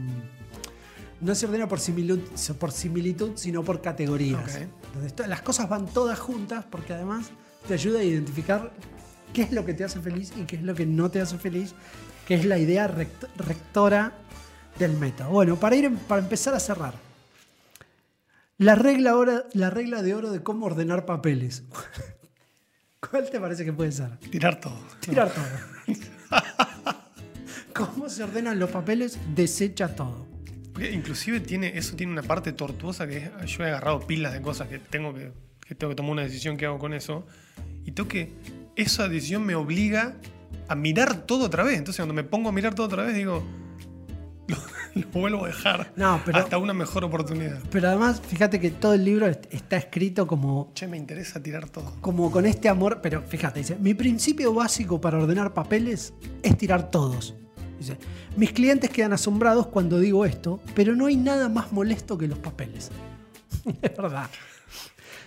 no 1.20 1.34
se 1.34 1.46
ordena 1.46 1.68
por 1.68 1.78
similitud, 1.80 2.20
por 2.58 2.72
similitud 2.72 3.32
sino 3.36 3.62
por 3.62 3.80
categorías. 3.80 4.42
Ok. 4.56 4.62
Entonces, 4.88 5.14
to- 5.14 5.26
las 5.26 5.40
cosas 5.42 5.68
van 5.68 5.86
todas 5.86 6.18
juntas 6.18 6.64
porque 6.68 6.92
además 6.92 7.30
te 7.66 7.74
ayuda 7.74 8.00
a 8.00 8.04
identificar 8.04 8.72
qué 9.32 9.42
es 9.42 9.52
lo 9.52 9.64
que 9.64 9.72
te 9.72 9.84
hace 9.84 10.00
feliz 10.00 10.32
y 10.36 10.42
qué 10.42 10.56
es 10.56 10.62
lo 10.62 10.74
que 10.74 10.84
no 10.84 11.10
te 11.10 11.20
hace 11.20 11.38
feliz, 11.38 11.74
que 12.26 12.34
es 12.34 12.44
la 12.44 12.58
idea 12.58 12.86
rect- 12.92 13.28
rectora 13.36 14.12
del 14.78 14.92
método. 14.98 15.30
Bueno, 15.30 15.56
para, 15.56 15.76
ir, 15.76 15.90
para 16.08 16.20
empezar 16.20 16.54
a 16.54 16.60
cerrar. 16.60 16.94
La 18.62 18.76
regla, 18.76 19.10
ahora, 19.10 19.44
la 19.54 19.70
regla 19.70 20.02
de 20.02 20.14
oro 20.14 20.30
de 20.30 20.40
cómo 20.44 20.66
ordenar 20.66 21.04
papeles. 21.04 21.64
¿Cuál 23.10 23.28
te 23.28 23.40
parece 23.40 23.64
que 23.64 23.72
puede 23.72 23.90
ser? 23.90 24.18
Tirar 24.18 24.60
todo. 24.60 24.78
Tirar 25.00 25.32
todo. 25.34 25.96
¿Cómo 27.74 28.08
se 28.08 28.22
ordenan 28.22 28.60
los 28.60 28.70
papeles? 28.70 29.18
Desecha 29.34 29.96
todo. 29.96 30.28
Porque 30.72 30.92
inclusive 30.92 31.40
tiene, 31.40 31.76
eso 31.76 31.96
tiene 31.96 32.12
una 32.12 32.22
parte 32.22 32.52
tortuosa 32.52 33.08
que 33.08 33.16
es, 33.16 33.50
yo 33.50 33.64
he 33.64 33.66
agarrado 33.66 34.06
pilas 34.06 34.32
de 34.32 34.40
cosas 34.40 34.68
que 34.68 34.78
tengo 34.78 35.12
que, 35.12 35.32
que 35.66 35.74
tengo 35.74 35.90
que 35.90 35.96
tomar 35.96 36.12
una 36.12 36.22
decisión 36.22 36.56
que 36.56 36.66
hago 36.66 36.78
con 36.78 36.94
eso. 36.94 37.26
Y 37.84 37.90
tengo 37.90 38.08
que, 38.08 38.32
esa 38.76 39.08
decisión 39.08 39.44
me 39.44 39.56
obliga 39.56 40.14
a 40.68 40.76
mirar 40.76 41.26
todo 41.26 41.46
otra 41.46 41.64
vez. 41.64 41.78
Entonces 41.78 41.98
cuando 41.98 42.14
me 42.14 42.22
pongo 42.22 42.50
a 42.50 42.52
mirar 42.52 42.76
todo 42.76 42.86
otra 42.86 43.02
vez 43.02 43.16
digo, 43.16 43.44
lo, 45.12 45.20
vuelvo 45.20 45.44
a 45.44 45.48
dejar 45.48 45.92
No, 45.96 46.20
pero- 46.24 46.38
hasta 46.38 46.58
una 46.58 46.72
mejor 46.72 47.04
oportunidad. 47.04 47.58
Pero 47.70 47.88
además, 47.88 48.20
fíjate 48.26 48.60
que 48.60 48.70
todo 48.70 48.94
el 48.94 49.04
libro 49.04 49.26
est- 49.26 49.46
está 49.52 49.76
escrito 49.76 50.26
como, 50.26 50.70
Che, 50.74 50.86
me 50.86 50.96
interesa 50.96 51.42
tirar 51.42 51.68
todo. 51.68 51.92
como 52.00 52.30
con 52.30 52.46
este 52.46 52.68
amor. 52.68 53.00
Pero 53.02 53.22
fíjate, 53.22 53.60
dice: 53.60 53.76
Mi 53.80 53.94
principio 53.94 54.52
básico 54.54 55.00
para 55.00 55.18
ordenar 55.18 55.54
papeles 55.54 56.12
es 56.42 56.56
tirar 56.58 56.90
todos. 56.90 57.34
Dice: 57.78 57.96
Mis 58.36 58.52
clientes 58.52 58.90
quedan 58.90 59.12
asombrados 59.12 59.66
cuando 59.68 59.98
digo 59.98 60.24
esto, 60.24 60.60
pero 60.74 60.94
no 60.94 61.06
hay 61.06 61.16
nada 61.16 61.48
más 61.48 61.72
molesto 61.72 62.16
que 62.18 62.28
los 62.28 62.38
papeles. 62.38 62.90
es 63.82 63.96
verdad. 63.96 64.28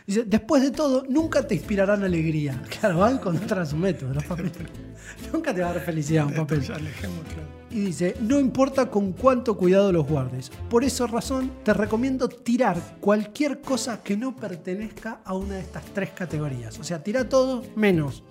Dice, 0.08 0.24
después 0.24 0.62
de 0.62 0.72
todo, 0.72 1.04
nunca 1.10 1.48
te 1.48 1.56
inspirarán 1.56 2.04
alegría. 2.04 2.62
Claro, 2.80 3.00
van 3.00 3.18
contra 3.18 3.65
su 3.65 3.76
método, 3.76 4.13
los 4.13 4.24
papeles. 4.24 4.52
nunca 5.34 5.54
te 5.54 5.62
va 5.62 5.70
a 5.70 5.74
dar 5.74 5.84
felicidad 5.84 6.26
un 6.26 6.34
papel. 6.34 6.63
Y 7.72 7.80
dice, 7.80 8.15
no 8.22 8.39
importa 8.39 8.89
con 8.89 9.13
cuánto 9.13 9.58
cuidado 9.58 9.91
los 9.91 10.08
guardes. 10.08 10.52
Por 10.70 10.84
esa 10.84 11.08
razón, 11.08 11.52
te 11.63 11.74
recomiendo 11.74 12.30
tirar 12.30 12.78
cualquier 13.00 13.62
cosa 13.62 14.02
que 14.04 14.15
no 14.15 14.36
pertenezca 14.36 15.22
a 15.26 15.34
una 15.34 15.56
de 15.56 15.62
estas 15.62 15.84
tres 15.86 16.12
categorías. 16.12 16.80
O 16.80 16.84
sea, 16.84 17.04
tira 17.04 17.28
todo 17.28 17.63
menos 17.76 18.24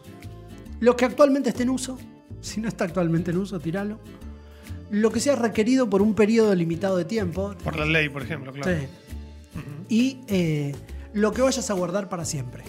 lo 0.81 0.97
que 0.97 1.05
actualmente 1.05 1.51
esté 1.51 1.65
en 1.65 1.71
uso. 1.71 1.99
Si 2.41 2.61
no 2.61 2.69
está 2.69 2.85
actualmente 2.85 3.31
en 3.31 3.39
uso, 3.39 3.59
tiralo. 3.59 3.99
Lo 4.91 5.11
que 5.11 5.19
sea 5.19 5.35
requerido 5.35 5.89
por 5.89 6.03
un 6.03 6.15
periodo 6.15 6.55
limitado 6.55 6.97
de 6.97 7.05
tiempo. 7.05 7.55
Por 7.65 7.79
la 7.79 7.87
ley, 7.87 8.09
por 8.09 8.23
ejemplo, 8.23 8.53
claro. 8.53 8.79
Sí. 8.79 8.87
Y 9.89 10.21
eh, 10.29 10.75
lo 11.14 11.33
que 11.33 11.40
vayas 11.42 11.70
a 11.70 11.74
guardar 11.74 12.09
para 12.09 12.24
siempre. 12.24 12.64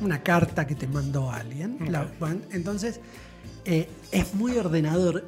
Una 0.00 0.22
carta 0.22 0.66
que 0.66 0.74
te 0.74 0.86
mandó 0.86 1.30
alguien. 1.30 1.78
La- 1.90 2.10
entonces, 2.52 3.00
eh, 3.64 3.88
es 4.12 4.34
muy 4.34 4.56
ordenador. 4.56 5.24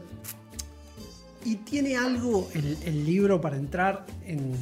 Y 1.45 1.57
tiene 1.57 1.97
algo 1.97 2.49
el, 2.55 2.79
el 2.85 3.05
libro 3.05 3.41
para 3.41 3.57
entrar 3.57 4.07
en... 4.25 4.55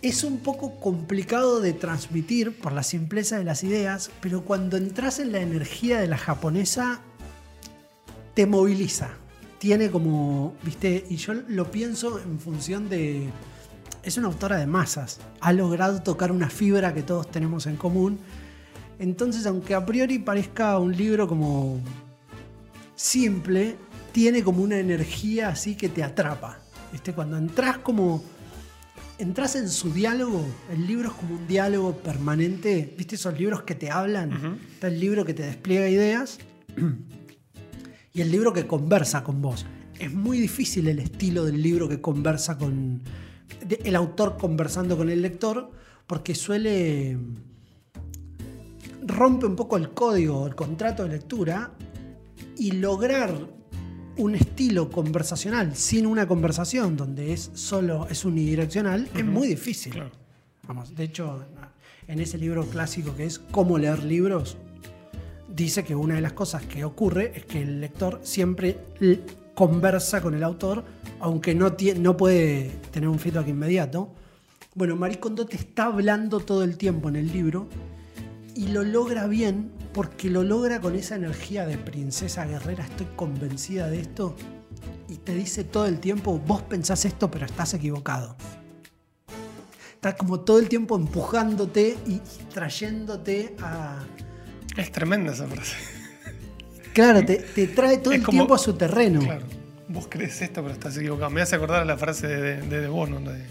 Es 0.00 0.22
un 0.22 0.38
poco 0.38 0.78
complicado 0.78 1.60
de 1.60 1.72
transmitir 1.72 2.56
por 2.56 2.72
la 2.72 2.84
simpleza 2.84 3.36
de 3.36 3.42
las 3.44 3.64
ideas, 3.64 4.10
pero 4.20 4.44
cuando 4.44 4.76
entras 4.76 5.18
en 5.18 5.32
la 5.32 5.40
energía 5.40 5.98
de 6.00 6.06
la 6.06 6.16
japonesa, 6.16 7.00
te 8.34 8.46
moviliza. 8.46 9.10
Tiene 9.58 9.90
como, 9.90 10.54
viste, 10.62 11.04
y 11.10 11.16
yo 11.16 11.34
lo 11.34 11.70
pienso 11.70 12.20
en 12.20 12.38
función 12.38 12.88
de... 12.88 13.28
Es 14.08 14.16
una 14.16 14.28
autora 14.28 14.56
de 14.56 14.66
masas. 14.66 15.20
Ha 15.38 15.52
logrado 15.52 16.00
tocar 16.00 16.32
una 16.32 16.48
fibra 16.48 16.94
que 16.94 17.02
todos 17.02 17.30
tenemos 17.30 17.66
en 17.66 17.76
común. 17.76 18.18
Entonces, 18.98 19.44
aunque 19.44 19.74
a 19.74 19.84
priori 19.84 20.18
parezca 20.18 20.78
un 20.78 20.96
libro 20.96 21.28
como 21.28 21.78
simple, 22.96 23.76
tiene 24.10 24.42
como 24.42 24.62
una 24.62 24.78
energía 24.78 25.50
así 25.50 25.74
que 25.74 25.90
te 25.90 26.02
atrapa. 26.02 26.58
¿Viste? 26.90 27.12
Cuando 27.12 27.36
entras 27.36 27.76
como. 27.76 28.24
Entras 29.18 29.56
en 29.56 29.68
su 29.68 29.92
diálogo, 29.92 30.42
el 30.72 30.86
libro 30.86 31.10
es 31.10 31.14
como 31.14 31.34
un 31.34 31.46
diálogo 31.46 31.94
permanente. 31.98 32.94
¿Viste 32.96 33.16
esos 33.16 33.38
libros 33.38 33.64
que 33.64 33.74
te 33.74 33.90
hablan? 33.90 34.58
Está 34.72 34.88
el 34.88 34.98
libro 34.98 35.26
que 35.26 35.34
te 35.34 35.42
despliega 35.42 35.86
ideas 35.86 36.38
y 38.14 38.22
el 38.22 38.32
libro 38.32 38.54
que 38.54 38.66
conversa 38.66 39.22
con 39.22 39.42
vos. 39.42 39.66
Es 39.98 40.10
muy 40.10 40.40
difícil 40.40 40.88
el 40.88 40.98
estilo 40.98 41.44
del 41.44 41.60
libro 41.60 41.90
que 41.90 42.00
conversa 42.00 42.56
con. 42.56 43.02
El 43.84 43.96
autor 43.96 44.36
conversando 44.36 44.96
con 44.96 45.10
el 45.10 45.22
lector, 45.22 45.70
porque 46.06 46.34
suele. 46.34 47.18
rompe 49.02 49.46
un 49.46 49.56
poco 49.56 49.76
el 49.76 49.90
código, 49.90 50.46
el 50.46 50.54
contrato 50.54 51.04
de 51.04 51.10
lectura 51.10 51.72
y 52.56 52.72
lograr 52.72 53.34
un 54.16 54.34
estilo 54.34 54.90
conversacional 54.90 55.76
sin 55.76 56.04
una 56.06 56.26
conversación 56.26 56.96
donde 56.96 57.32
es 57.32 57.50
solo 57.54 58.08
es 58.10 58.24
unidireccional 58.24 59.08
es 59.14 59.24
muy 59.24 59.46
difícil. 59.48 59.92
Claro. 59.92 60.10
Vamos, 60.66 60.94
de 60.94 61.04
hecho, 61.04 61.46
en 62.08 62.20
ese 62.20 62.36
libro 62.36 62.66
clásico 62.66 63.14
que 63.14 63.24
es 63.24 63.38
Cómo 63.38 63.78
leer 63.78 64.02
libros, 64.02 64.58
dice 65.48 65.84
que 65.84 65.94
una 65.94 66.16
de 66.16 66.20
las 66.20 66.32
cosas 66.32 66.64
que 66.64 66.84
ocurre 66.84 67.32
es 67.34 67.44
que 67.44 67.62
el 67.62 67.80
lector 67.80 68.20
siempre 68.22 68.78
conversa 69.58 70.20
con 70.20 70.34
el 70.34 70.44
autor, 70.44 70.84
aunque 71.18 71.52
no, 71.52 71.74
no 71.96 72.16
puede 72.16 72.70
tener 72.92 73.08
un 73.08 73.18
feedback 73.18 73.48
inmediato. 73.48 74.14
Bueno, 74.76 74.94
Marie 74.94 75.18
Kondo 75.18 75.46
te 75.46 75.56
está 75.56 75.86
hablando 75.86 76.38
todo 76.38 76.62
el 76.62 76.76
tiempo 76.76 77.08
en 77.08 77.16
el 77.16 77.32
libro 77.32 77.68
y 78.54 78.68
lo 78.68 78.84
logra 78.84 79.26
bien 79.26 79.72
porque 79.92 80.30
lo 80.30 80.44
logra 80.44 80.80
con 80.80 80.94
esa 80.94 81.16
energía 81.16 81.66
de 81.66 81.76
princesa 81.76 82.46
guerrera, 82.46 82.84
estoy 82.84 83.08
convencida 83.16 83.88
de 83.88 83.98
esto, 83.98 84.36
y 85.08 85.16
te 85.16 85.34
dice 85.34 85.64
todo 85.64 85.86
el 85.86 85.98
tiempo, 85.98 86.38
vos 86.38 86.62
pensás 86.62 87.04
esto 87.04 87.28
pero 87.28 87.44
estás 87.44 87.74
equivocado. 87.74 88.36
Está 89.94 90.16
como 90.16 90.38
todo 90.38 90.60
el 90.60 90.68
tiempo 90.68 90.94
empujándote 90.94 91.98
y 92.06 92.20
trayéndote 92.54 93.56
a... 93.60 94.04
Es 94.76 94.92
tremenda 94.92 95.32
esa 95.32 95.48
frase. 95.48 95.97
Claro, 96.92 97.24
te, 97.24 97.36
te 97.36 97.66
trae 97.68 97.98
todo 97.98 98.12
Es 98.12 98.20
el 98.20 98.24
como- 98.24 98.36
tiempo 98.38 98.54
a 98.54 98.58
su 98.58 98.74
terreno. 98.74 99.20
Claro. 99.20 99.46
Vos 99.88 100.06
crees 100.08 100.40
esto, 100.42 100.62
pero 100.62 100.74
estás 100.74 100.96
equivocado. 100.96 101.30
Me 101.30 101.40
hace 101.40 101.56
acordar 101.56 101.82
a 101.82 101.84
la 101.84 101.96
frase 101.96 102.26
de, 102.28 102.60
de, 102.62 102.80
de 102.80 102.88
Bono, 102.88 103.20
¿no? 103.20 103.30
de 103.30 103.42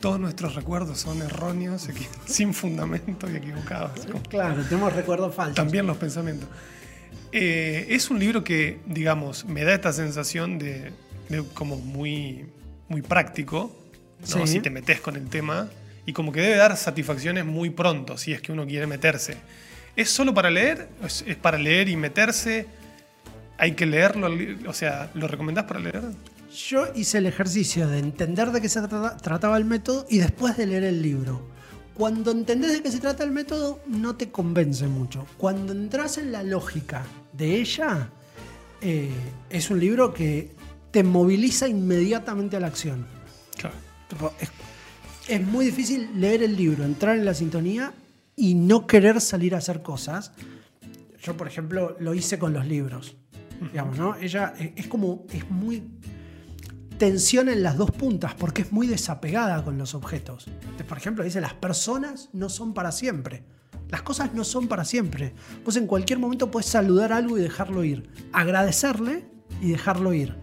todos 0.00 0.20
nuestros 0.20 0.54
recuerdos 0.54 0.98
son 1.00 1.22
erróneos, 1.22 1.88
sin 2.26 2.52
fundamento 2.52 3.30
y 3.30 3.36
equivocados. 3.36 3.92
Claro, 4.28 4.62
tenemos 4.64 4.92
recuerdos 4.92 5.34
falsos. 5.34 5.54
También 5.56 5.86
los 5.86 5.96
pensamientos. 5.96 6.48
Eh, 7.32 7.86
es 7.90 8.10
un 8.10 8.18
libro 8.18 8.44
que, 8.44 8.80
digamos, 8.86 9.44
me 9.46 9.64
da 9.64 9.72
esta 9.74 9.92
sensación 9.92 10.58
de, 10.58 10.92
de 11.30 11.42
como 11.54 11.76
muy, 11.76 12.44
muy 12.88 13.00
práctico, 13.02 13.74
¿no? 14.20 14.46
Sí. 14.46 14.52
si 14.54 14.60
te 14.60 14.68
metes 14.70 15.00
con 15.00 15.16
el 15.16 15.28
tema, 15.28 15.68
y 16.06 16.12
como 16.12 16.32
que 16.32 16.42
debe 16.42 16.56
dar 16.56 16.76
satisfacciones 16.76 17.44
muy 17.46 17.70
pronto, 17.70 18.18
si 18.18 18.32
es 18.34 18.42
que 18.42 18.52
uno 18.52 18.66
quiere 18.66 18.86
meterse. 18.86 19.36
¿Es 19.96 20.10
solo 20.10 20.34
para 20.34 20.50
leer? 20.50 20.88
¿Es, 21.04 21.24
es 21.26 21.36
para 21.36 21.58
leer 21.58 21.88
y 21.88 21.96
meterse? 21.96 22.66
¿Hay 23.58 23.72
que 23.72 23.86
leerlo? 23.86 24.28
O 24.68 24.72
sea, 24.72 25.10
¿lo 25.14 25.28
recomendás 25.28 25.64
para 25.64 25.80
leer? 25.80 26.02
Yo 26.68 26.86
hice 26.94 27.18
el 27.18 27.26
ejercicio 27.26 27.88
de 27.88 27.98
entender 27.98 28.50
de 28.50 28.60
qué 28.60 28.68
se 28.68 28.80
trata- 28.80 29.16
trataba 29.16 29.56
el 29.56 29.64
método 29.64 30.06
y 30.08 30.18
después 30.18 30.56
de 30.56 30.66
leer 30.66 30.84
el 30.84 31.02
libro. 31.02 31.48
Cuando 31.94 32.32
entendés 32.32 32.72
de 32.72 32.82
qué 32.82 32.90
se 32.90 32.98
trata 32.98 33.22
el 33.22 33.30
método, 33.30 33.80
no 33.86 34.16
te 34.16 34.30
convence 34.30 34.88
mucho. 34.88 35.26
Cuando 35.36 35.72
entras 35.72 36.18
en 36.18 36.32
la 36.32 36.42
lógica 36.42 37.04
de 37.32 37.56
ella, 37.60 38.08
eh, 38.80 39.10
es 39.50 39.70
un 39.70 39.78
libro 39.78 40.12
que 40.12 40.50
te 40.90 41.04
moviliza 41.04 41.68
inmediatamente 41.68 42.56
a 42.56 42.60
la 42.60 42.66
acción. 42.66 43.06
Claro. 43.56 43.76
Es, 44.40 44.50
es 45.28 45.40
muy 45.46 45.66
difícil 45.66 46.10
leer 46.20 46.42
el 46.42 46.56
libro, 46.56 46.84
entrar 46.84 47.16
en 47.16 47.24
la 47.24 47.34
sintonía 47.34 47.92
y 48.36 48.54
no 48.54 48.86
querer 48.86 49.20
salir 49.20 49.54
a 49.54 49.58
hacer 49.58 49.82
cosas. 49.82 50.32
Yo, 51.22 51.36
por 51.36 51.46
ejemplo, 51.46 51.96
lo 52.00 52.14
hice 52.14 52.38
con 52.38 52.52
los 52.52 52.66
libros. 52.66 53.16
Digamos, 53.72 53.98
¿no? 53.98 54.16
Ella 54.16 54.54
es, 54.58 54.72
es 54.76 54.86
como, 54.88 55.24
es 55.32 55.48
muy 55.50 55.82
tensión 56.98 57.48
en 57.48 57.62
las 57.62 57.76
dos 57.76 57.90
puntas 57.90 58.34
porque 58.34 58.62
es 58.62 58.72
muy 58.72 58.86
desapegada 58.86 59.64
con 59.64 59.78
los 59.78 59.94
objetos. 59.94 60.46
Por 60.88 60.98
ejemplo, 60.98 61.24
dice, 61.24 61.40
las 61.40 61.54
personas 61.54 62.30
no 62.32 62.48
son 62.48 62.74
para 62.74 62.92
siempre. 62.92 63.44
Las 63.88 64.02
cosas 64.02 64.34
no 64.34 64.44
son 64.44 64.68
para 64.68 64.84
siempre. 64.84 65.34
Vos 65.64 65.76
en 65.76 65.86
cualquier 65.86 66.18
momento 66.18 66.50
puedes 66.50 66.66
saludar 66.66 67.12
algo 67.12 67.38
y 67.38 67.42
dejarlo 67.42 67.84
ir. 67.84 68.10
Agradecerle 68.32 69.26
y 69.60 69.70
dejarlo 69.70 70.12
ir. 70.12 70.34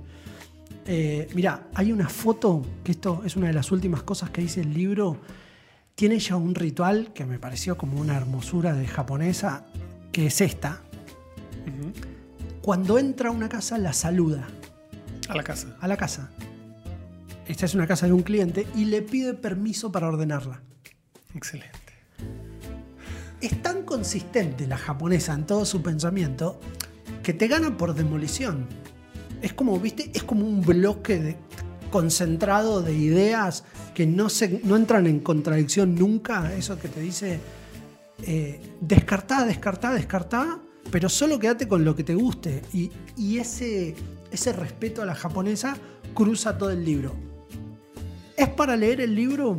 Eh, 0.86 1.28
mira, 1.34 1.68
hay 1.74 1.92
una 1.92 2.10
foto, 2.10 2.62
que 2.84 2.92
esto 2.92 3.22
es 3.26 3.36
una 3.36 3.48
de 3.48 3.54
las 3.54 3.72
últimas 3.72 4.04
cosas 4.04 4.30
que 4.30 4.42
dice 4.42 4.62
el 4.62 4.74
libro. 4.74 5.20
Tiene 6.02 6.16
ella 6.16 6.36
un 6.36 6.56
ritual 6.56 7.14
que 7.14 7.28
me 7.28 7.38
pareció 7.38 7.78
como 7.78 8.02
una 8.02 8.18
hermosura 8.18 8.74
de 8.74 8.88
japonesa, 8.88 9.68
que 10.12 10.26
es 10.26 10.42
esta. 10.42 10.82
Cuando 12.64 12.98
entra 12.98 13.30
a 13.30 13.32
una 13.32 13.48
casa, 13.48 13.78
la 13.78 13.94
saluda 13.94 14.48
A 15.30 15.36
la 15.36 15.44
casa. 15.44 15.78
a 15.80 15.88
la 15.88 15.98
casa. 15.98 16.32
Esta 17.46 17.68
es 17.68 17.76
una 17.76 17.86
casa 17.86 18.08
de 18.08 18.14
un 18.14 18.24
cliente 18.24 18.66
y 18.76 18.86
le 18.86 19.04
pide 19.04 19.36
permiso 19.36 19.92
para 19.92 20.08
ordenarla. 20.08 20.64
Excelente. 21.36 21.70
Es 23.40 23.62
tan 23.62 23.84
consistente 23.84 24.66
la 24.66 24.78
japonesa 24.80 25.36
en 25.36 25.46
todo 25.46 25.66
su 25.66 25.84
pensamiento 25.84 26.60
que 27.22 27.34
te 27.36 27.48
gana 27.48 27.78
por 27.78 27.94
demolición. 27.94 28.66
Es 29.44 29.54
como, 29.54 29.80
viste, 29.80 30.10
es 30.16 30.24
como 30.24 30.48
un 30.48 30.62
bloque 30.62 31.20
de- 31.20 31.38
concentrado 31.92 32.82
de 32.82 32.94
ideas 32.96 33.66
no, 34.06 34.30
se, 34.30 34.62
no 34.64 34.76
entran 34.76 35.08
en 35.08 35.20
contradicción 35.20 35.96
nunca. 35.96 36.54
Eso 36.56 36.78
que 36.80 36.88
te 36.88 37.00
dice, 37.00 37.40
eh, 38.24 38.60
descartá, 38.80 39.46
descartá, 39.46 39.94
descartá, 39.94 40.60
pero 40.90 41.10
solo 41.10 41.40
quédate 41.40 41.68
con 41.68 41.84
lo 41.84 41.96
que 41.96 42.04
te 42.04 42.16
guste. 42.16 42.62
Y, 42.74 42.92
y 43.18 43.38
ese, 43.38 43.96
ese 44.32 44.54
respeto 44.54 45.02
a 45.02 45.06
la 45.06 45.16
japonesa 45.16 45.78
cruza 46.14 46.58
todo 46.58 46.72
el 46.72 46.84
libro. 46.84 47.16
¿Es 48.36 48.50
para 48.50 48.76
leer 48.76 49.02
el 49.02 49.16
libro? 49.16 49.58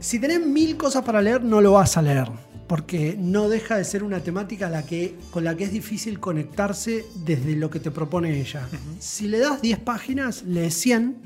Si 0.00 0.18
tenés 0.18 0.44
mil 0.44 0.76
cosas 0.76 1.04
para 1.04 1.20
leer, 1.20 1.42
no 1.42 1.60
lo 1.60 1.72
vas 1.72 1.96
a 1.96 2.02
leer. 2.02 2.28
Porque 2.66 3.16
no 3.18 3.48
deja 3.48 3.76
de 3.76 3.84
ser 3.84 4.02
una 4.02 4.20
temática 4.20 4.66
a 4.66 4.70
la 4.70 4.84
que, 4.84 5.16
con 5.30 5.44
la 5.44 5.56
que 5.56 5.64
es 5.64 5.72
difícil 5.72 6.18
conectarse 6.18 7.04
desde 7.24 7.54
lo 7.54 7.70
que 7.70 7.78
te 7.78 7.90
propone 7.90 8.40
ella. 8.40 8.68
Si 8.98 9.28
le 9.28 9.38
das 9.38 9.62
10 9.62 9.78
páginas, 9.80 10.42
lees 10.42 10.74
100. 10.74 11.16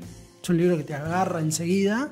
Es 0.43 0.49
un 0.49 0.57
libro 0.57 0.77
que 0.77 0.83
te 0.83 0.93
agarra 0.93 1.39
enseguida. 1.39 2.11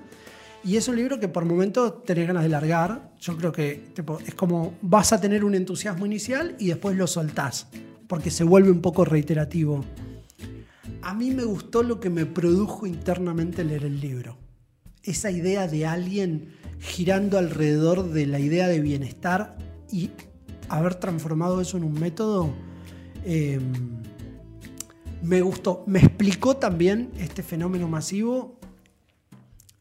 Y 0.63 0.75
es 0.75 0.87
un 0.87 0.95
libro 0.95 1.19
que 1.19 1.27
por 1.27 1.45
momentos 1.45 2.03
tenés 2.03 2.27
ganas 2.27 2.43
de 2.43 2.49
largar. 2.49 3.13
Yo 3.21 3.37
creo 3.37 3.51
que 3.51 3.91
tipo, 3.93 4.19
es 4.25 4.33
como 4.33 4.73
vas 4.81 5.13
a 5.13 5.21
tener 5.21 5.43
un 5.43 5.55
entusiasmo 5.55 6.05
inicial 6.05 6.55
y 6.59 6.67
después 6.67 6.97
lo 6.97 7.07
soltás. 7.07 7.67
Porque 8.07 8.31
se 8.31 8.43
vuelve 8.43 8.71
un 8.71 8.81
poco 8.81 9.05
reiterativo. 9.05 9.85
A 11.01 11.13
mí 11.13 11.31
me 11.31 11.43
gustó 11.43 11.81
lo 11.83 11.99
que 11.99 12.09
me 12.09 12.25
produjo 12.25 12.85
internamente 12.87 13.63
leer 13.63 13.85
el 13.85 13.99
libro. 14.01 14.37
esa 15.03 15.31
idea 15.31 15.67
de 15.67 15.85
alguien 15.85 16.49
girando 16.79 17.37
alrededor 17.37 18.09
de 18.11 18.25
la 18.25 18.39
idea 18.39 18.67
de 18.67 18.79
bienestar 18.79 19.57
y 19.91 20.11
haber 20.69 20.95
transformado 20.95 21.61
eso 21.61 21.77
en 21.77 21.83
un 21.83 21.93
método, 21.99 22.49
eh, 23.25 23.59
me 25.21 25.41
gustó. 25.41 25.83
Me 25.87 25.99
explicó 25.99 26.55
también 26.57 27.11
este 27.19 27.43
fenómeno 27.43 27.87
masivo. 27.87 28.57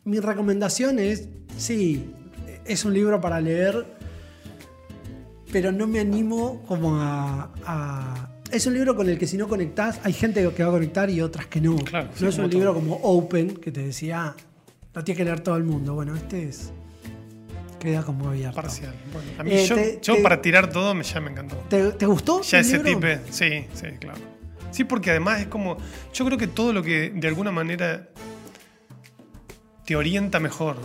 Mi 0.04 0.18
recomendación 0.20 0.98
es, 0.98 1.28
sí, 1.56 2.10
es 2.64 2.84
un 2.84 2.94
libro 2.94 3.20
para 3.20 3.40
leer, 3.40 3.86
pero 5.52 5.70
no 5.72 5.86
me 5.86 6.00
animo 6.00 6.62
como 6.66 6.96
a, 6.96 7.52
a- 7.64 8.30
Es 8.50 8.66
un 8.66 8.74
libro 8.74 8.96
con 8.96 9.08
el 9.08 9.18
que 9.18 9.26
si 9.26 9.36
no 9.36 9.46
conectás, 9.46 10.00
hay 10.02 10.12
gente 10.14 10.46
que 10.54 10.62
va 10.62 10.70
a 10.70 10.72
conectar 10.72 11.08
y 11.10 11.20
otras 11.20 11.46
que 11.46 11.60
no. 11.60 11.76
Claro, 11.76 12.08
sí, 12.14 12.24
no 12.24 12.30
es 12.30 12.38
un 12.38 12.44
todo. 12.44 12.52
libro 12.58 12.74
como 12.74 12.96
Open, 12.96 13.54
que 13.56 13.70
te 13.70 13.82
decía, 13.82 14.34
lo 14.94 15.04
tiene 15.04 15.16
que 15.18 15.24
leer 15.24 15.40
todo 15.40 15.56
el 15.56 15.64
mundo. 15.64 15.94
Bueno, 15.94 16.16
este 16.16 16.48
es... 16.48 16.72
Queda 17.78 18.02
como 18.02 18.28
abierto. 18.28 18.56
Parcial. 18.56 18.94
Bueno, 19.12 19.28
a 19.38 19.42
mí 19.44 19.50
Eh, 19.52 19.66
yo, 19.66 19.74
te- 19.76 19.98
yo 20.02 20.14
te- 20.16 20.22
para 20.22 20.42
tirar 20.42 20.68
todo 20.70 20.94
me, 20.94 21.04
ya 21.04 21.20
me 21.20 21.30
encantó. 21.30 21.56
¿Te, 21.68 21.92
te 21.92 22.06
gustó? 22.06 22.42
Ya 22.42 22.58
el 22.58 22.64
ese 22.66 22.82
libro? 22.82 23.08
tipo, 23.16 23.22
sí, 23.32 23.66
sí, 23.74 23.86
claro. 24.00 24.18
Sí, 24.70 24.84
porque 24.84 25.10
además 25.10 25.40
es 25.40 25.46
como, 25.46 25.76
yo 26.12 26.24
creo 26.26 26.36
que 26.38 26.46
todo 26.48 26.72
lo 26.72 26.82
que 26.82 27.10
de 27.10 27.28
alguna 27.28 27.50
manera 27.52 28.08
te 29.84 29.96
orienta 29.96 30.40
mejor. 30.40 30.76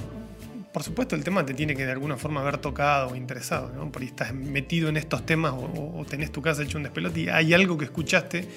Por 0.72 0.82
supuesto, 0.82 1.16
el 1.16 1.24
tema 1.24 1.46
te 1.46 1.54
tiene 1.54 1.76
que 1.76 1.86
de 1.86 1.92
alguna 1.92 2.18
forma 2.18 2.42
haber 2.42 2.58
tocado 2.58 3.10
o 3.10 3.16
interesado, 3.16 3.72
¿no? 3.76 3.92
Por 3.92 4.02
ahí 4.02 4.08
estás 4.08 4.34
metido 4.34 4.90
en 4.90 4.98
estos 4.98 5.26
temas 5.26 5.52
o, 5.54 5.58
o- 5.58 6.00
o 6.00 6.06
tenés 6.06 6.32
tu 6.32 6.42
casa 6.42 6.64
hecho 6.64 6.78
un 6.78 6.84
despelote 6.84 7.20
y 7.22 7.30
hay 7.30 7.54
algo 7.54 7.78
que 7.78 7.86
escuchaste 7.86 8.48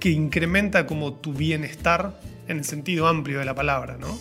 que 0.00 0.10
incrementa 0.10 0.86
como 0.86 1.14
tu 1.14 1.32
bienestar 1.34 2.18
en 2.48 2.58
el 2.58 2.64
sentido 2.64 3.06
amplio 3.08 3.38
de 3.38 3.44
la 3.44 3.54
palabra, 3.54 3.96
¿no? 3.98 4.18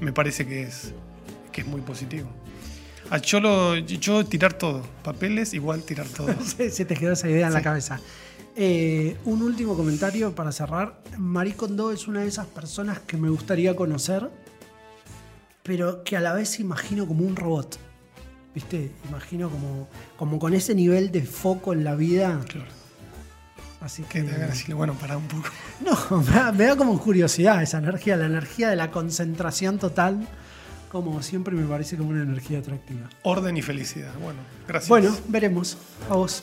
Me 0.00 0.12
parece 0.12 0.46
que 0.46 0.62
es, 0.62 0.92
que 1.52 1.62
es 1.62 1.66
muy 1.66 1.80
positivo. 1.80 2.28
Ah, 3.10 3.18
yo, 3.18 3.40
lo, 3.40 3.76
yo 3.76 4.24
tirar 4.26 4.52
todo. 4.54 4.82
Papeles 5.02 5.54
igual 5.54 5.82
tirar 5.82 6.06
todo. 6.08 6.28
Se, 6.44 6.70
se 6.70 6.84
te 6.84 6.94
quedó 6.94 7.12
esa 7.12 7.28
idea 7.28 7.46
en 7.46 7.54
la 7.54 7.62
cabeza. 7.62 8.00
Eh, 8.56 9.16
un 9.24 9.42
último 9.42 9.76
comentario 9.76 10.34
para 10.34 10.52
cerrar. 10.52 11.00
Marie 11.16 11.54
Kondo 11.54 11.92
es 11.92 12.08
una 12.08 12.20
de 12.20 12.28
esas 12.28 12.46
personas 12.46 12.98
que 12.98 13.16
me 13.16 13.28
gustaría 13.30 13.76
conocer, 13.76 14.28
pero 15.62 16.02
que 16.02 16.16
a 16.16 16.20
la 16.20 16.34
vez 16.34 16.58
imagino 16.60 17.06
como 17.06 17.24
un 17.24 17.36
robot. 17.36 17.78
¿Viste? 18.54 18.90
Imagino 19.08 19.48
como, 19.50 19.88
como 20.16 20.38
con 20.38 20.54
ese 20.54 20.74
nivel 20.74 21.12
de 21.12 21.22
foco 21.22 21.72
en 21.72 21.84
la 21.84 21.94
vida. 21.94 22.40
Claro. 22.48 22.66
Así 23.80 24.02
Que 24.02 24.24
que. 24.24 24.30
te 24.32 24.38
decirle, 24.38 24.74
bueno, 24.74 24.94
para 24.94 25.16
un 25.16 25.28
poco. 25.28 25.48
No, 25.80 26.18
me 26.20 26.32
da, 26.32 26.50
me 26.52 26.64
da 26.64 26.76
como 26.76 26.98
curiosidad 27.00 27.62
esa 27.62 27.78
energía, 27.78 28.16
la 28.16 28.26
energía 28.26 28.68
de 28.68 28.76
la 28.76 28.90
concentración 28.90 29.78
total. 29.78 30.26
Como 30.90 31.22
siempre 31.22 31.54
me 31.54 31.66
parece 31.66 31.96
como 31.96 32.10
una 32.10 32.22
energía 32.22 32.60
atractiva. 32.60 33.08
Orden 33.22 33.56
y 33.56 33.62
felicidad. 33.62 34.12
Bueno, 34.20 34.40
gracias. 34.66 34.88
Bueno, 34.88 35.14
veremos. 35.28 35.76
A 36.08 36.14
vos. 36.14 36.42